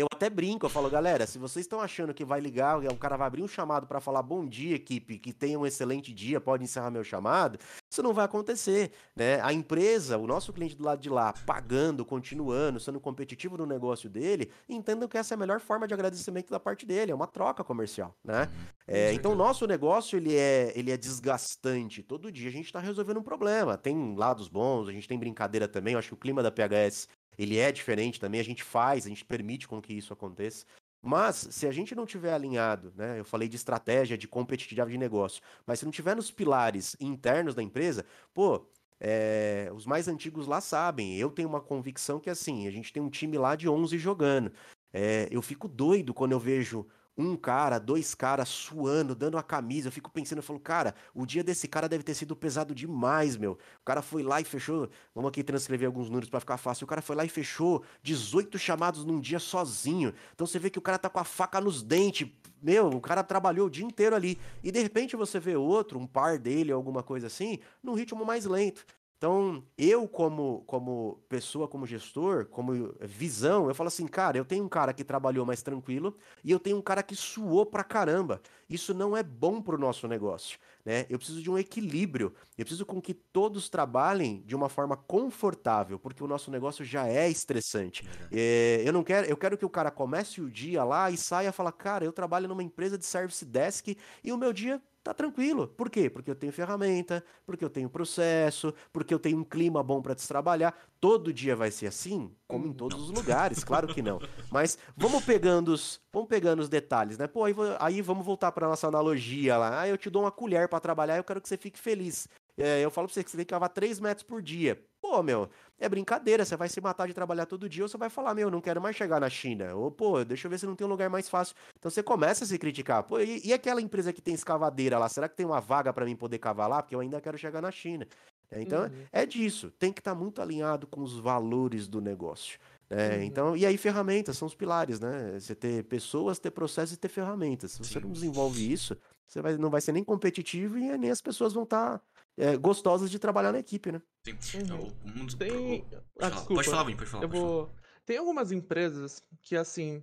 [0.01, 3.17] eu até brinco, eu falo, galera, se vocês estão achando que vai ligar, o cara
[3.17, 6.65] vai abrir um chamado pra falar bom dia, equipe, que tenha um excelente dia, pode
[6.65, 7.59] encerrar meu chamado,
[7.91, 9.41] isso não vai acontecer, né?
[9.41, 14.11] A empresa, o nosso cliente do lado de lá, pagando, continuando, sendo competitivo no negócio
[14.11, 17.27] dele, entendam que essa é a melhor forma de agradecimento da parte dele, é uma
[17.27, 18.51] troca comercial, né?
[18.87, 22.03] É, então, o nosso negócio, ele é, ele é desgastante.
[22.03, 23.79] Todo dia a gente está resolvendo um problema.
[23.79, 25.95] Tem lados bons, a gente tem brincadeira também.
[25.95, 28.41] Eu acho que o clima da PHS, ele é diferente também.
[28.41, 30.65] A gente faz, a gente permite com que isso aconteça.
[31.03, 33.21] Mas, se a gente não tiver alinhado, né?
[33.21, 35.43] Eu falei de estratégia, de competitividade de negócio.
[35.67, 38.67] Mas se não tiver nos pilares internos da empresa, pô,
[38.99, 41.17] é, os mais antigos lá sabem.
[41.17, 44.51] Eu tenho uma convicção que, assim, a gente tem um time lá de 11 jogando.
[44.95, 49.89] É, eu fico doido quando eu vejo um cara, dois caras suando, dando a camisa.
[49.89, 53.37] Eu fico pensando, eu falo, cara, o dia desse cara deve ter sido pesado demais,
[53.37, 53.53] meu.
[53.53, 54.89] O cara foi lá e fechou.
[55.15, 56.85] Vamos aqui transcrever alguns números pra ficar fácil.
[56.85, 60.13] O cara foi lá e fechou 18 chamados num dia sozinho.
[60.35, 62.29] Então você vê que o cara tá com a faca nos dentes.
[62.61, 64.39] Meu, o cara trabalhou o dia inteiro ali.
[64.63, 68.45] E de repente você vê outro, um par dele, alguma coisa assim, num ritmo mais
[68.45, 68.85] lento.
[69.17, 74.65] Então, eu como, como pessoa, como gestor, como visão, eu falo assim, cara, eu tenho
[74.65, 78.43] um cara que trabalhou mais tranquilo e eu tenho um cara que suou pra caramba.
[78.69, 81.07] Isso não é bom pro nosso negócio, né?
[81.09, 82.35] Eu preciso de um equilíbrio.
[82.59, 87.07] Eu preciso com que todos trabalhem de uma forma confortável, porque o nosso negócio já
[87.09, 88.05] é estressante.
[88.31, 91.49] É, eu não quero, eu quero que o cara comece o dia lá e saia
[91.49, 95.13] e fala, cara, eu trabalho numa empresa de service desk e o meu dia tá
[95.13, 95.69] tranquilo.
[95.69, 96.09] Por quê?
[96.09, 100.15] Porque eu tenho ferramenta, porque eu tenho processo, porque eu tenho um clima bom para
[100.15, 100.75] trabalhar.
[100.99, 102.35] Todo dia vai ser assim?
[102.49, 103.05] Como em todos não.
[103.05, 104.19] os lugares, claro que não.
[104.51, 107.27] Mas vamos pegando os, vamos pegando os detalhes, né?
[107.27, 109.83] Pô, aí, aí vamos voltar para nossa analogia lá.
[109.83, 112.27] Ah, eu te dou uma colher para trabalhar, eu quero que você fique feliz.
[112.57, 114.83] É, eu falo pra você que você tem que cavar 3 metros por dia.
[115.15, 115.49] Pô, meu,
[115.79, 116.45] é brincadeira.
[116.45, 118.83] Você vai se matar de trabalhar todo dia ou você vai falar, meu, não quero
[118.83, 119.73] mais chegar na China.
[119.73, 121.55] Ou, pô, deixa eu ver se não tem um lugar mais fácil.
[121.79, 123.05] Então você começa a se criticar.
[123.05, 125.09] Pô, e, e aquela empresa que tem escavadeira lá?
[125.09, 126.83] Será que tem uma vaga para mim poder cavar lá?
[126.83, 128.09] Porque eu ainda quero chegar na China.
[128.51, 128.91] É, então, uhum.
[129.13, 129.71] é disso.
[129.79, 132.59] Tem que estar tá muito alinhado com os valores do negócio.
[132.91, 133.23] É, uhum.
[133.23, 135.39] Então, e aí ferramentas são os pilares, né?
[135.39, 137.71] Você ter pessoas, ter processos e ter ferramentas.
[137.71, 138.01] Se você Sim.
[138.01, 138.97] não desenvolve isso,
[139.29, 142.05] você vai, não vai ser nem competitivo e nem as pessoas vão estar tá
[142.37, 144.03] é, gostosas de trabalhar na equipe, né?
[144.41, 144.59] Sim.
[144.71, 144.93] Uhum.
[145.05, 145.37] O mundo...
[145.37, 145.87] Tem...
[146.21, 146.55] Ah, desculpa.
[146.55, 147.25] Pode falar, pode falar.
[147.25, 147.67] Eu pode vou...
[147.67, 147.83] Falar.
[148.05, 150.03] Tem algumas empresas que, assim,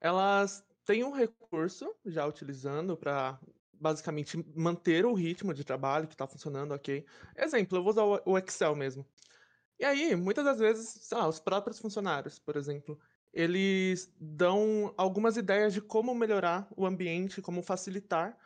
[0.00, 3.38] elas têm um recurso já utilizando para
[3.72, 7.06] basicamente manter o ritmo de trabalho que está funcionando, ok?
[7.36, 9.06] Exemplo, eu vou usar o Excel mesmo.
[9.78, 13.00] E aí, muitas das vezes, sei lá, os próprios funcionários, por exemplo,
[13.32, 18.36] eles dão algumas ideias de como melhorar o ambiente, como facilitar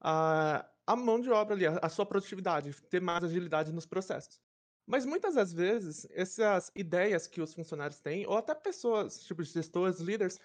[0.00, 4.40] a, a mão de obra ali, a, sua produtividade, ter mais agilidade nos processos.
[4.86, 10.00] Mas muitas das vezes, essas ideias que os funcionários têm, ou até pessoas, tipo gestores,
[10.00, 10.40] líderes,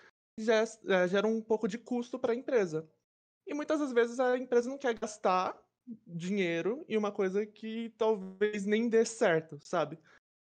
[0.85, 2.85] é, geram um pouco de custo para a empresa.
[3.47, 5.57] E muitas das vezes a empresa não quer gastar
[6.05, 9.97] dinheiro em uma coisa que talvez nem dê certo, sabe?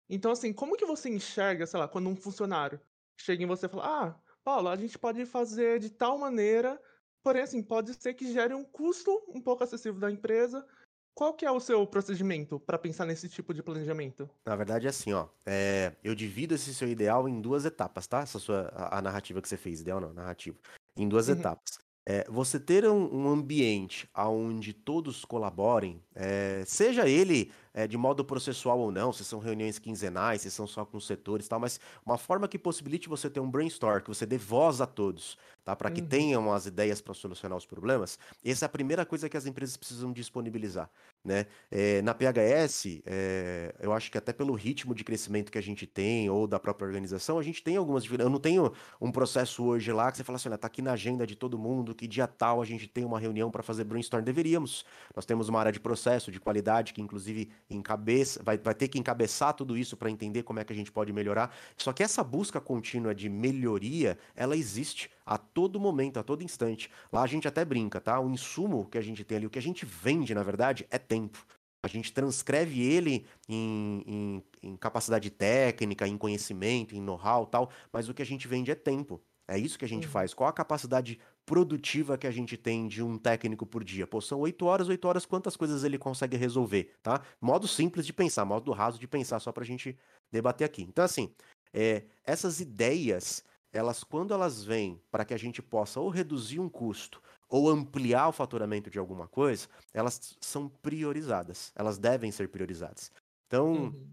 [0.10, 2.80] Então, assim, como que você enxerga, sei lá, quando um funcionário
[3.20, 6.82] chega em você e fala, ah, Paulo, a gente pode fazer de tal maneira
[7.24, 10.66] Porém, assim, pode ser que gere um custo um pouco acessível da empresa.
[11.14, 14.30] Qual que é o seu procedimento para pensar nesse tipo de planejamento?
[14.46, 15.28] Na verdade, é assim, ó.
[15.46, 18.22] É, eu divido esse seu ideal em duas etapas, tá?
[18.22, 20.58] Essa sua a, a narrativa que você fez, ideal não, narrativa.
[20.96, 21.36] Em duas uhum.
[21.36, 21.78] etapas.
[22.06, 28.26] É, você ter um, um, ambiente onde todos colaborem, é, seja ele é, de modo
[28.26, 31.80] processual ou não, se são reuniões quinzenais, se são só com setores e tal, mas
[32.06, 35.76] uma forma que possibilite você ter um brainstorm, que você dê voz a todos, tá?
[35.76, 36.08] Para que uhum.
[36.08, 38.18] tenham as ideias para solucionar os problemas.
[38.44, 40.90] Essa é a primeira coisa que as empresas precisam disponibilizar.
[41.24, 41.48] Né?
[41.70, 45.86] É, na PHS, é, eu acho que até pelo ritmo de crescimento que a gente
[45.86, 49.92] tem, ou da própria organização, a gente tem algumas Eu não tenho um processo hoje
[49.92, 52.26] lá que você fala assim, olha, tá aqui na agenda de todo mundo, que dia
[52.26, 54.24] tal a gente tem uma reunião para fazer brainstorm.
[54.24, 54.86] Deveríamos.
[55.14, 58.98] Nós temos uma área de processo, de qualidade, que inclusive encabeça, vai, vai ter que
[58.98, 61.54] encabeçar tudo isso para entender como é que a gente pode melhorar.
[61.76, 66.90] Só que essa busca contínua de melhoria, ela existe a todo momento, a todo instante.
[67.14, 68.20] Lá a gente até brinca, tá?
[68.20, 70.98] O insumo que a gente tem ali, o que a gente vende, na verdade, é
[70.98, 71.46] tempo.
[71.86, 78.10] A gente transcreve ele em, em, em capacidade técnica, em conhecimento, em know-how tal, mas
[78.10, 79.22] o que a gente vende é tempo.
[79.48, 80.12] É isso que a gente uhum.
[80.12, 80.34] faz.
[80.34, 84.08] Qual a capacidade produtiva que a gente tem de um técnico por dia?
[84.08, 87.22] Pô, são oito horas, oito horas, quantas coisas ele consegue resolver, tá?
[87.40, 89.96] Modo simples de pensar, modo raso de pensar, só pra gente
[90.32, 90.82] debater aqui.
[90.82, 91.32] Então, assim,
[91.72, 96.70] é, essas ideias, elas quando elas vêm para que a gente possa ou reduzir um
[96.70, 101.72] custo ou ampliar o faturamento de alguma coisa, elas são priorizadas.
[101.76, 103.12] Elas devem ser priorizadas.
[103.48, 104.08] Então, uhum.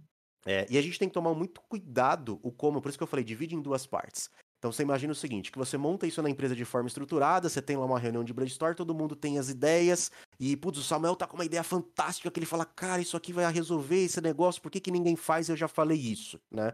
[0.46, 3.08] é, e a gente tem que tomar muito cuidado o como, por isso que eu
[3.08, 4.30] falei, divide em duas partes.
[4.58, 7.60] Então você imagina o seguinte, que você monta isso na empresa de forma estruturada, você
[7.60, 11.14] tem lá uma reunião de brainstorm, todo mundo tem as ideias, e putz, o Samuel
[11.14, 14.62] tá com uma ideia fantástica, que ele fala, cara, isso aqui vai resolver esse negócio,
[14.62, 15.48] por que, que ninguém faz?
[15.48, 16.72] Eu já falei isso, né?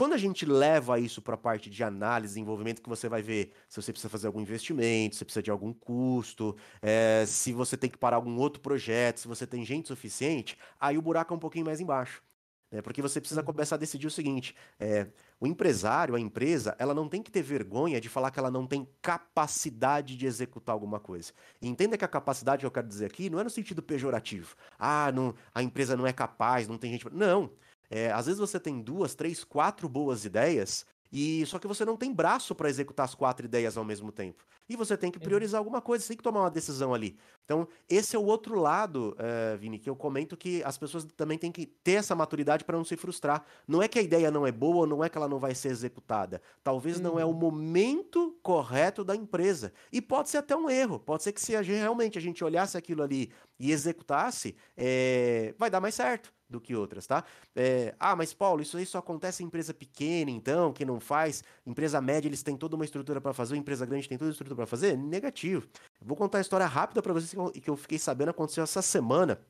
[0.00, 3.52] Quando a gente leva isso para a parte de análise, desenvolvimento, que você vai ver
[3.68, 7.90] se você precisa fazer algum investimento, se precisa de algum custo, é, se você tem
[7.90, 11.38] que parar algum outro projeto, se você tem gente suficiente, aí o buraco é um
[11.38, 12.22] pouquinho mais embaixo.
[12.70, 12.80] Né?
[12.80, 13.46] Porque você precisa uhum.
[13.48, 15.06] começar a decidir o seguinte: é,
[15.38, 18.66] o empresário, a empresa, ela não tem que ter vergonha de falar que ela não
[18.66, 21.30] tem capacidade de executar alguma coisa.
[21.60, 24.56] E entenda que a capacidade que eu quero dizer aqui não é no sentido pejorativo.
[24.78, 27.04] Ah, não, a empresa não é capaz, não tem gente.
[27.12, 27.50] Não.
[27.90, 31.96] É, às vezes você tem duas, três, quatro boas ideias e só que você não
[31.96, 34.44] tem braço para executar as quatro ideias ao mesmo tempo.
[34.68, 37.18] E você tem que priorizar alguma coisa, você tem que tomar uma decisão ali.
[37.44, 41.36] Então, esse é o outro lado, uh, Vini, que eu comento que as pessoas também
[41.36, 43.44] têm que ter essa maturidade para não se frustrar.
[43.66, 45.70] Não é que a ideia não é boa, não é que ela não vai ser
[45.70, 46.40] executada.
[46.62, 47.02] Talvez uhum.
[47.02, 47.34] não é o uhum.
[47.34, 49.72] momento correto da empresa.
[49.90, 51.00] E pode ser até um erro.
[51.00, 55.52] Pode ser que se a gente, realmente a gente olhasse aquilo ali e executasse, é...
[55.58, 57.24] vai dar mais certo do que outras, tá?
[57.54, 61.44] É, ah, mas Paulo, isso aí só acontece em empresa pequena, então, que não faz.
[61.64, 64.56] Empresa média, eles têm toda uma estrutura para fazer, empresa grande tem toda a estrutura
[64.56, 64.98] para fazer?
[64.98, 65.68] Negativo.
[66.02, 67.32] vou contar a história rápida para vocês
[67.62, 69.40] que eu fiquei sabendo aconteceu essa semana.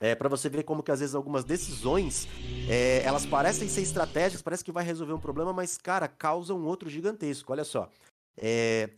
[0.00, 2.26] É, para você ver como que às vezes algumas decisões
[2.68, 6.66] é, elas parecem ser estratégicas, parece que vai resolver um problema, mas cara, causam um
[6.66, 7.52] outro gigantesco.
[7.52, 7.88] Olha só.
[8.36, 8.90] É,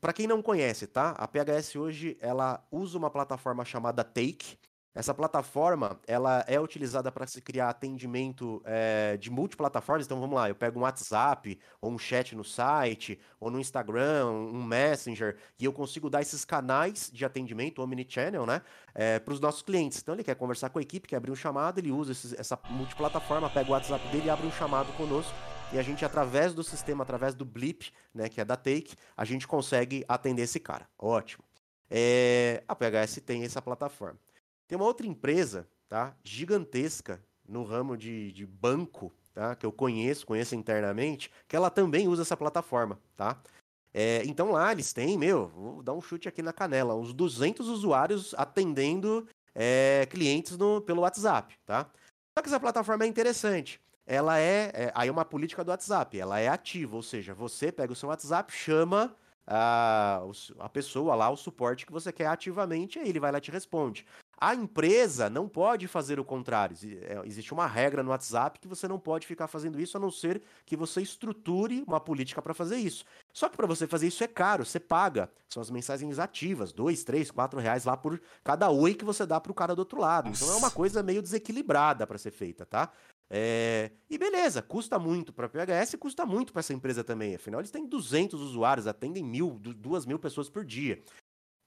[0.00, 1.10] para quem não conhece, tá?
[1.12, 4.58] A PHS hoje ela usa uma plataforma chamada Take.
[4.94, 10.06] Essa plataforma ela é utilizada para se criar atendimento é, de multiplataformas.
[10.06, 14.26] Então vamos lá, eu pego um WhatsApp ou um chat no site ou no Instagram,
[14.26, 18.62] um Messenger e eu consigo dar esses canais de atendimento omnichannel, né,
[18.94, 19.98] é, para os nossos clientes.
[20.00, 22.58] Então ele quer conversar com a equipe, quer abrir um chamado, ele usa esses, essa
[22.70, 25.34] multiplataforma, pega o WhatsApp dele e abre um chamado conosco
[25.72, 29.24] e a gente, através do sistema, através do Blip, né, que é da Take, a
[29.24, 30.88] gente consegue atender esse cara.
[30.96, 31.42] Ótimo.
[31.90, 32.62] É...
[32.68, 34.16] A PHS tem essa plataforma.
[34.66, 40.26] Tem uma outra empresa, tá, gigantesca no ramo de, de banco, tá, que eu conheço,
[40.26, 43.40] conheço internamente, que ela também usa essa plataforma, tá?
[43.92, 47.68] É, então lá eles têm, meu, vou dar um chute aqui na canela, uns 200
[47.68, 51.88] usuários atendendo é, clientes no, pelo WhatsApp, tá?
[52.36, 56.18] Só que essa plataforma é interessante ela é, é, aí é uma política do WhatsApp,
[56.18, 60.22] ela é ativa, ou seja, você pega o seu WhatsApp, chama a,
[60.58, 63.50] a pessoa lá, o suporte que você quer ativamente, e ele vai lá e te
[63.50, 64.06] responde.
[64.38, 66.76] A empresa não pode fazer o contrário.
[67.02, 70.10] É, existe uma regra no WhatsApp que você não pode ficar fazendo isso a não
[70.10, 73.04] ser que você estruture uma política para fazer isso.
[73.32, 75.30] Só que para você fazer isso é caro, você paga.
[75.48, 79.40] São as mensagens ativas, dois, três, quatro reais lá por cada oi que você dá
[79.40, 80.28] para o cara do outro lado.
[80.28, 82.90] Então é uma coisa meio desequilibrada para ser feita, tá?
[83.30, 83.90] É...
[84.08, 87.34] E beleza, custa muito para a PHS e custa muito para essa empresa também.
[87.34, 91.02] Afinal, eles têm 200 usuários, atendem mil, duas mil pessoas por dia.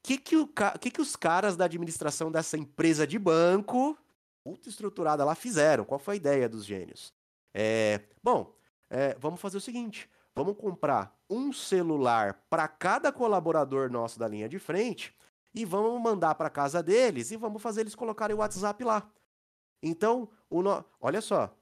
[0.08, 0.48] O que, que, o
[0.80, 3.94] que, que os caras da administração dessa empresa de banco,
[4.42, 5.84] ultra estruturada lá, fizeram?
[5.84, 7.12] Qual foi a ideia dos gênios?
[7.52, 8.00] É...
[8.22, 8.56] Bom,
[8.88, 9.14] é...
[9.18, 14.58] vamos fazer o seguinte: vamos comprar um celular para cada colaborador nosso da linha de
[14.58, 15.14] frente
[15.54, 19.06] e vamos mandar para casa deles e vamos fazer eles colocarem o WhatsApp lá.
[19.82, 20.82] Então, no...
[21.02, 21.54] olha só,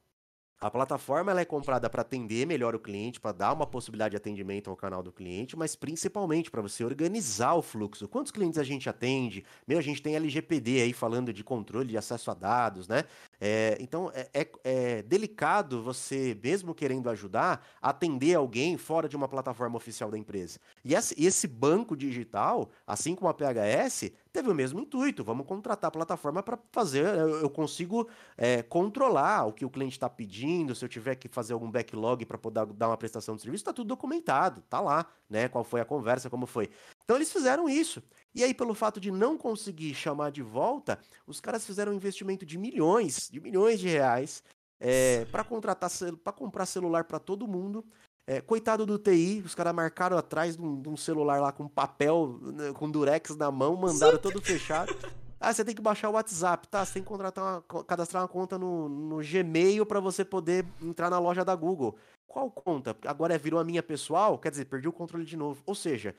[0.60, 4.16] a plataforma ela é comprada para atender melhor o cliente, para dar uma possibilidade de
[4.16, 8.08] atendimento ao canal do cliente, mas principalmente para você organizar o fluxo.
[8.08, 9.44] Quantos clientes a gente atende?
[9.66, 13.04] Meu, a gente tem LGPD aí falando de controle de acesso a dados, né?
[13.40, 19.28] É, então é, é, é, delicado você, mesmo querendo ajudar, atender alguém fora de uma
[19.28, 20.58] plataforma oficial da empresa.
[20.84, 25.24] E esse, banco digital, assim como a PHS, teve o mesmo intuito.
[25.24, 27.04] Vamos contratar a plataforma para fazer.
[27.06, 30.74] Eu, consigo é, controlar o que o cliente está pedindo.
[30.74, 33.72] Se eu tiver que fazer algum backlog para poder dar uma prestação de serviço, está
[33.72, 35.48] tudo documentado, tá lá, né?
[35.48, 36.70] Qual foi a conversa, como foi.
[37.06, 38.02] Então eles fizeram isso.
[38.34, 42.44] E aí, pelo fato de não conseguir chamar de volta, os caras fizeram um investimento
[42.44, 44.42] de milhões, de milhões de reais,
[44.80, 45.88] é, para contratar,
[46.22, 47.84] para comprar celular para todo mundo.
[48.26, 51.68] É, coitado do TI, os caras marcaram atrás de um, de um, celular lá com
[51.68, 54.92] papel, né, com durex na mão, mandaram todo fechado.
[55.38, 56.84] Ah, você tem que baixar o WhatsApp, tá?
[56.84, 61.08] Você tem que contratar uma, cadastrar uma conta no, no Gmail para você poder entrar
[61.08, 61.96] na loja da Google.
[62.26, 62.96] Qual conta?
[63.06, 64.38] Agora virou a minha pessoal?
[64.38, 65.62] Quer dizer, perdi o controle de novo.
[65.64, 66.14] Ou seja,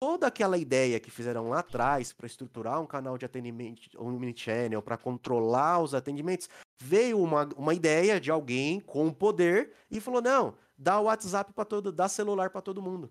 [0.00, 4.80] toda aquela ideia que fizeram lá atrás para estruturar um canal de atendimento, um mini-channel,
[4.80, 6.48] para controlar os atendimentos,
[6.82, 11.66] veio uma, uma ideia de alguém com poder e falou: não, dá o WhatsApp para
[11.66, 13.10] todo, dá celular para todo mundo.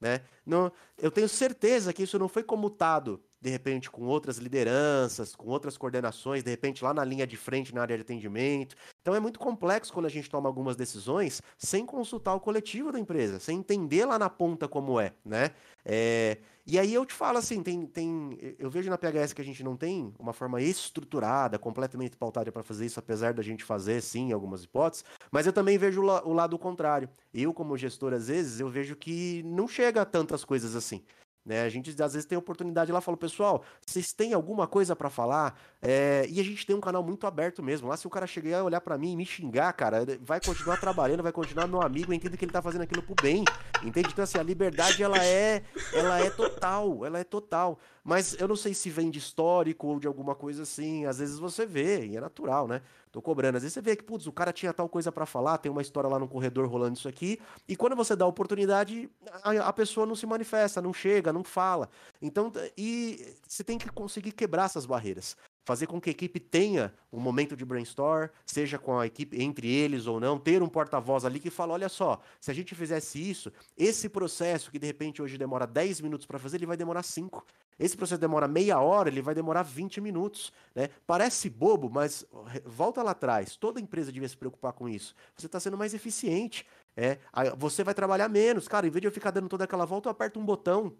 [0.00, 0.20] Né?
[0.44, 5.48] Não, eu tenho certeza que isso não foi comutado de repente com outras lideranças, com
[5.48, 8.74] outras coordenações, de repente lá na linha de frente na área de atendimento.
[9.02, 12.98] Então é muito complexo quando a gente toma algumas decisões sem consultar o coletivo da
[12.98, 15.50] empresa, sem entender lá na ponta como é, né?
[15.84, 16.38] É...
[16.66, 19.62] E aí eu te falo assim, tem, tem, eu vejo na PHS que a gente
[19.62, 24.32] não tem uma forma estruturada, completamente pautada para fazer isso, apesar da gente fazer sim
[24.32, 27.10] algumas hipóteses, mas eu também vejo o, la o lado contrário.
[27.34, 31.02] Eu como gestor às vezes eu vejo que não chega a tantas coisas assim.
[31.44, 31.62] Né?
[31.62, 35.60] A gente às vezes tem oportunidade lá, fala, pessoal, vocês têm alguma coisa para falar?
[35.82, 36.26] É...
[36.28, 37.88] E a gente tem um canal muito aberto mesmo.
[37.88, 40.78] Lá, se o cara chegar a olhar para mim e me xingar, cara, vai continuar
[40.78, 43.44] trabalhando, vai continuar meu amigo, eu entendo que ele tá fazendo aquilo pro bem.
[43.82, 44.08] Entende?
[44.10, 47.78] Então, assim, a liberdade, ela é, ela é total, ela é total.
[48.04, 51.06] Mas eu não sei se vem de histórico ou de alguma coisa assim.
[51.06, 52.82] Às vezes você vê, e é natural, né?
[53.10, 53.56] Tô cobrando.
[53.56, 55.80] Às vezes você vê que, putz, o cara tinha tal coisa para falar, tem uma
[55.80, 59.08] história lá no corredor rolando isso aqui, e quando você dá a oportunidade,
[59.42, 61.88] a, a, pessoa não se manifesta, não chega, não fala.
[62.20, 65.34] Então, e você tem que conseguir quebrar essas barreiras
[65.64, 69.68] fazer com que a equipe tenha um momento de brainstorm, seja com a equipe entre
[69.68, 73.18] eles ou não, ter um porta-voz ali que fala, olha só, se a gente fizesse
[73.18, 77.02] isso, esse processo que de repente hoje demora 10 minutos para fazer, ele vai demorar
[77.02, 77.44] 5.
[77.78, 80.90] Esse processo demora meia hora, ele vai demorar 20 minutos, né?
[81.06, 82.24] Parece bobo, mas
[82.64, 85.14] volta lá atrás, toda empresa devia se preocupar com isso.
[85.36, 87.18] Você está sendo mais eficiente, é,
[87.56, 90.12] você vai trabalhar menos, cara, em vez de eu ficar dando toda aquela volta, eu
[90.12, 90.94] aperto um botão,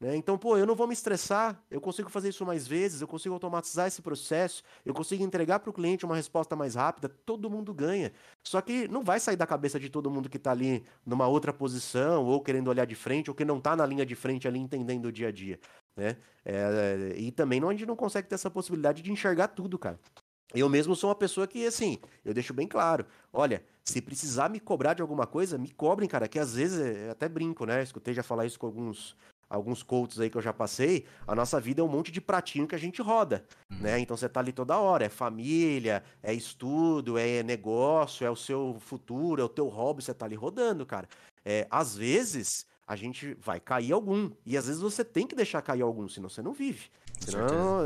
[0.00, 0.16] Né?
[0.16, 3.34] Então, pô, eu não vou me estressar, eu consigo fazer isso mais vezes, eu consigo
[3.34, 7.74] automatizar esse processo, eu consigo entregar para o cliente uma resposta mais rápida, todo mundo
[7.74, 8.10] ganha.
[8.42, 11.52] Só que não vai sair da cabeça de todo mundo que está ali numa outra
[11.52, 14.58] posição, ou querendo olhar de frente, ou que não está na linha de frente ali
[14.58, 15.60] entendendo o dia a dia.
[15.94, 16.16] Né?
[16.46, 20.00] É, e também não, a gente não consegue ter essa possibilidade de enxergar tudo, cara.
[20.54, 23.06] Eu mesmo sou uma pessoa que, assim, eu deixo bem claro.
[23.32, 27.10] Olha, se precisar me cobrar de alguma coisa, me cobrem, cara, que às vezes, eu
[27.10, 27.82] até brinco, né?
[27.82, 29.16] Escutei já falar isso com alguns,
[29.50, 32.68] alguns coaches aí que eu já passei, a nossa vida é um monte de pratinho
[32.68, 33.78] que a gente roda, uhum.
[33.80, 33.98] né?
[33.98, 38.76] Então você tá ali toda hora, é família, é estudo, é negócio, é o seu
[38.78, 41.08] futuro, é o teu hobby, você tá ali rodando, cara.
[41.44, 45.62] É, às vezes a gente vai cair algum, e às vezes você tem que deixar
[45.62, 46.88] cair algum, senão você não vive.
[47.20, 47.82] Senão,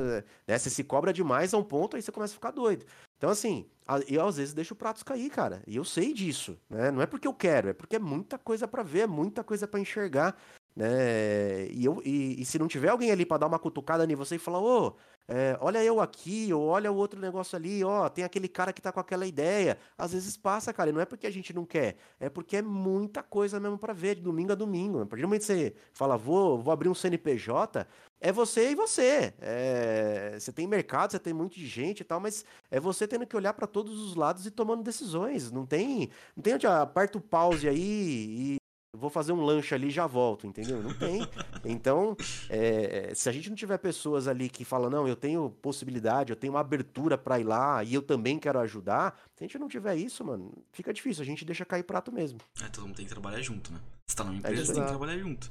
[0.46, 2.86] né, você se cobra demais a um ponto, aí você começa a ficar doido.
[3.18, 3.66] Então, assim,
[4.08, 5.62] eu às vezes deixo pratos cair, cara.
[5.66, 6.90] E eu sei disso, né?
[6.90, 9.66] Não é porque eu quero, é porque é muita coisa para ver, é muita coisa
[9.66, 10.36] para enxergar
[10.76, 11.66] né?
[11.70, 14.36] E, eu, e, e, se não tiver alguém ali para dar uma cutucada em você
[14.36, 14.92] e falar, ô, oh,
[15.26, 18.82] é, olha eu aqui, ou olha o outro negócio ali, ó, tem aquele cara que
[18.82, 19.78] tá com aquela ideia.
[19.96, 22.62] Às vezes passa, cara, e não é porque a gente não quer, é porque é
[22.62, 25.00] muita coisa mesmo para ver, de domingo a domingo.
[25.00, 27.86] A partir do momento que você fala, vou, vou abrir um CNPJ,
[28.20, 29.32] é você e você.
[29.40, 33.36] É, você tem mercado, você tem muita gente e tal, mas é você tendo que
[33.36, 35.50] olhar para todos os lados e tomando decisões.
[35.50, 38.63] Não tem, não tem onde aperta o pause aí e
[38.95, 40.82] vou fazer um lanche ali e já volto, entendeu?
[40.82, 41.26] Não tem.
[41.66, 42.14] Então,
[42.51, 46.36] é, se a gente não tiver pessoas ali que falam, não, eu tenho possibilidade, eu
[46.36, 49.66] tenho uma abertura para ir lá e eu também quero ajudar, se a gente não
[49.66, 52.38] tiver isso, mano, fica difícil, a gente deixa cair prato mesmo.
[52.62, 53.80] É, todo mundo tem que trabalhar junto, né?
[54.07, 55.51] Você tá numa é empresa, é tem que trabalhar junto.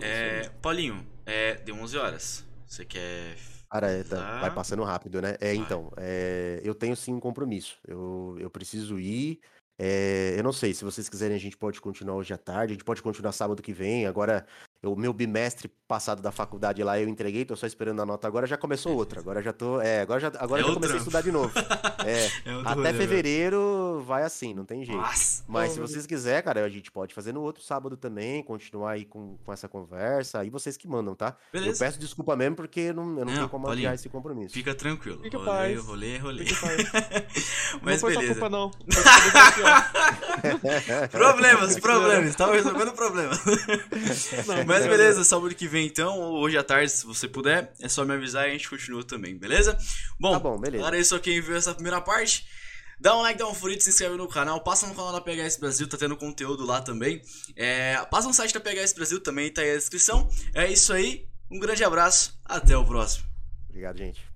[0.00, 2.46] É, Paulinho, é, deu 11 horas.
[2.66, 3.36] Você quer
[3.70, 5.36] Cara, é, tá, vai passando rápido, né?
[5.40, 5.56] É, vai.
[5.56, 7.76] então, é, eu tenho sim um compromisso.
[7.86, 9.40] Eu, eu preciso ir.
[9.78, 12.74] É, eu não sei, se vocês quiserem, a gente pode continuar hoje à tarde, a
[12.74, 14.06] gente pode continuar sábado que vem.
[14.06, 14.44] Agora,
[14.82, 18.46] o meu bimestre passado da faculdade lá eu entreguei, tô só esperando a nota agora,
[18.46, 19.18] já começou outra.
[19.18, 19.80] Agora já tô.
[19.80, 21.52] É, agora já, agora é já comecei a estudar de novo.
[22.04, 22.30] É, é
[22.64, 25.00] até rolê, fevereiro vai assim, não tem jeito.
[25.00, 28.92] Nossa, Mas se vocês quiserem, cara, a gente pode fazer no outro sábado também, continuar
[28.92, 30.40] aí com, com essa conversa.
[30.40, 31.36] Aí vocês que mandam, tá?
[31.52, 31.72] Beleza.
[31.72, 34.54] Eu peço desculpa mesmo, porque não, eu não, não tenho como adiar esse compromisso.
[34.54, 35.20] Fica tranquilo.
[35.22, 35.84] Fica rolê, paz.
[35.84, 36.44] rolê, rolê.
[37.82, 38.34] Mas não beleza.
[38.34, 38.70] Culpa, não.
[41.10, 42.36] problemas, problemas.
[42.36, 43.40] Tava resolvendo problemas.
[44.46, 48.04] Não, Mas beleza, sábado que vem então, hoje à tarde, se você puder, é só
[48.04, 49.78] me avisar e a gente continua também, beleza?
[50.20, 50.84] Bom, tá bom beleza.
[50.84, 52.46] Agradeço a quem viu essa primeira parte.
[53.00, 55.56] Dá um like, dá um favorito, se inscreve no canal, passa no canal da PHS
[55.56, 57.22] Brasil, tá tendo conteúdo lá também.
[57.56, 60.28] É, passa no site da PHS Brasil também, tá aí a descrição.
[60.52, 63.26] É isso aí, um grande abraço, até o próximo.
[63.70, 64.27] Obrigado, gente.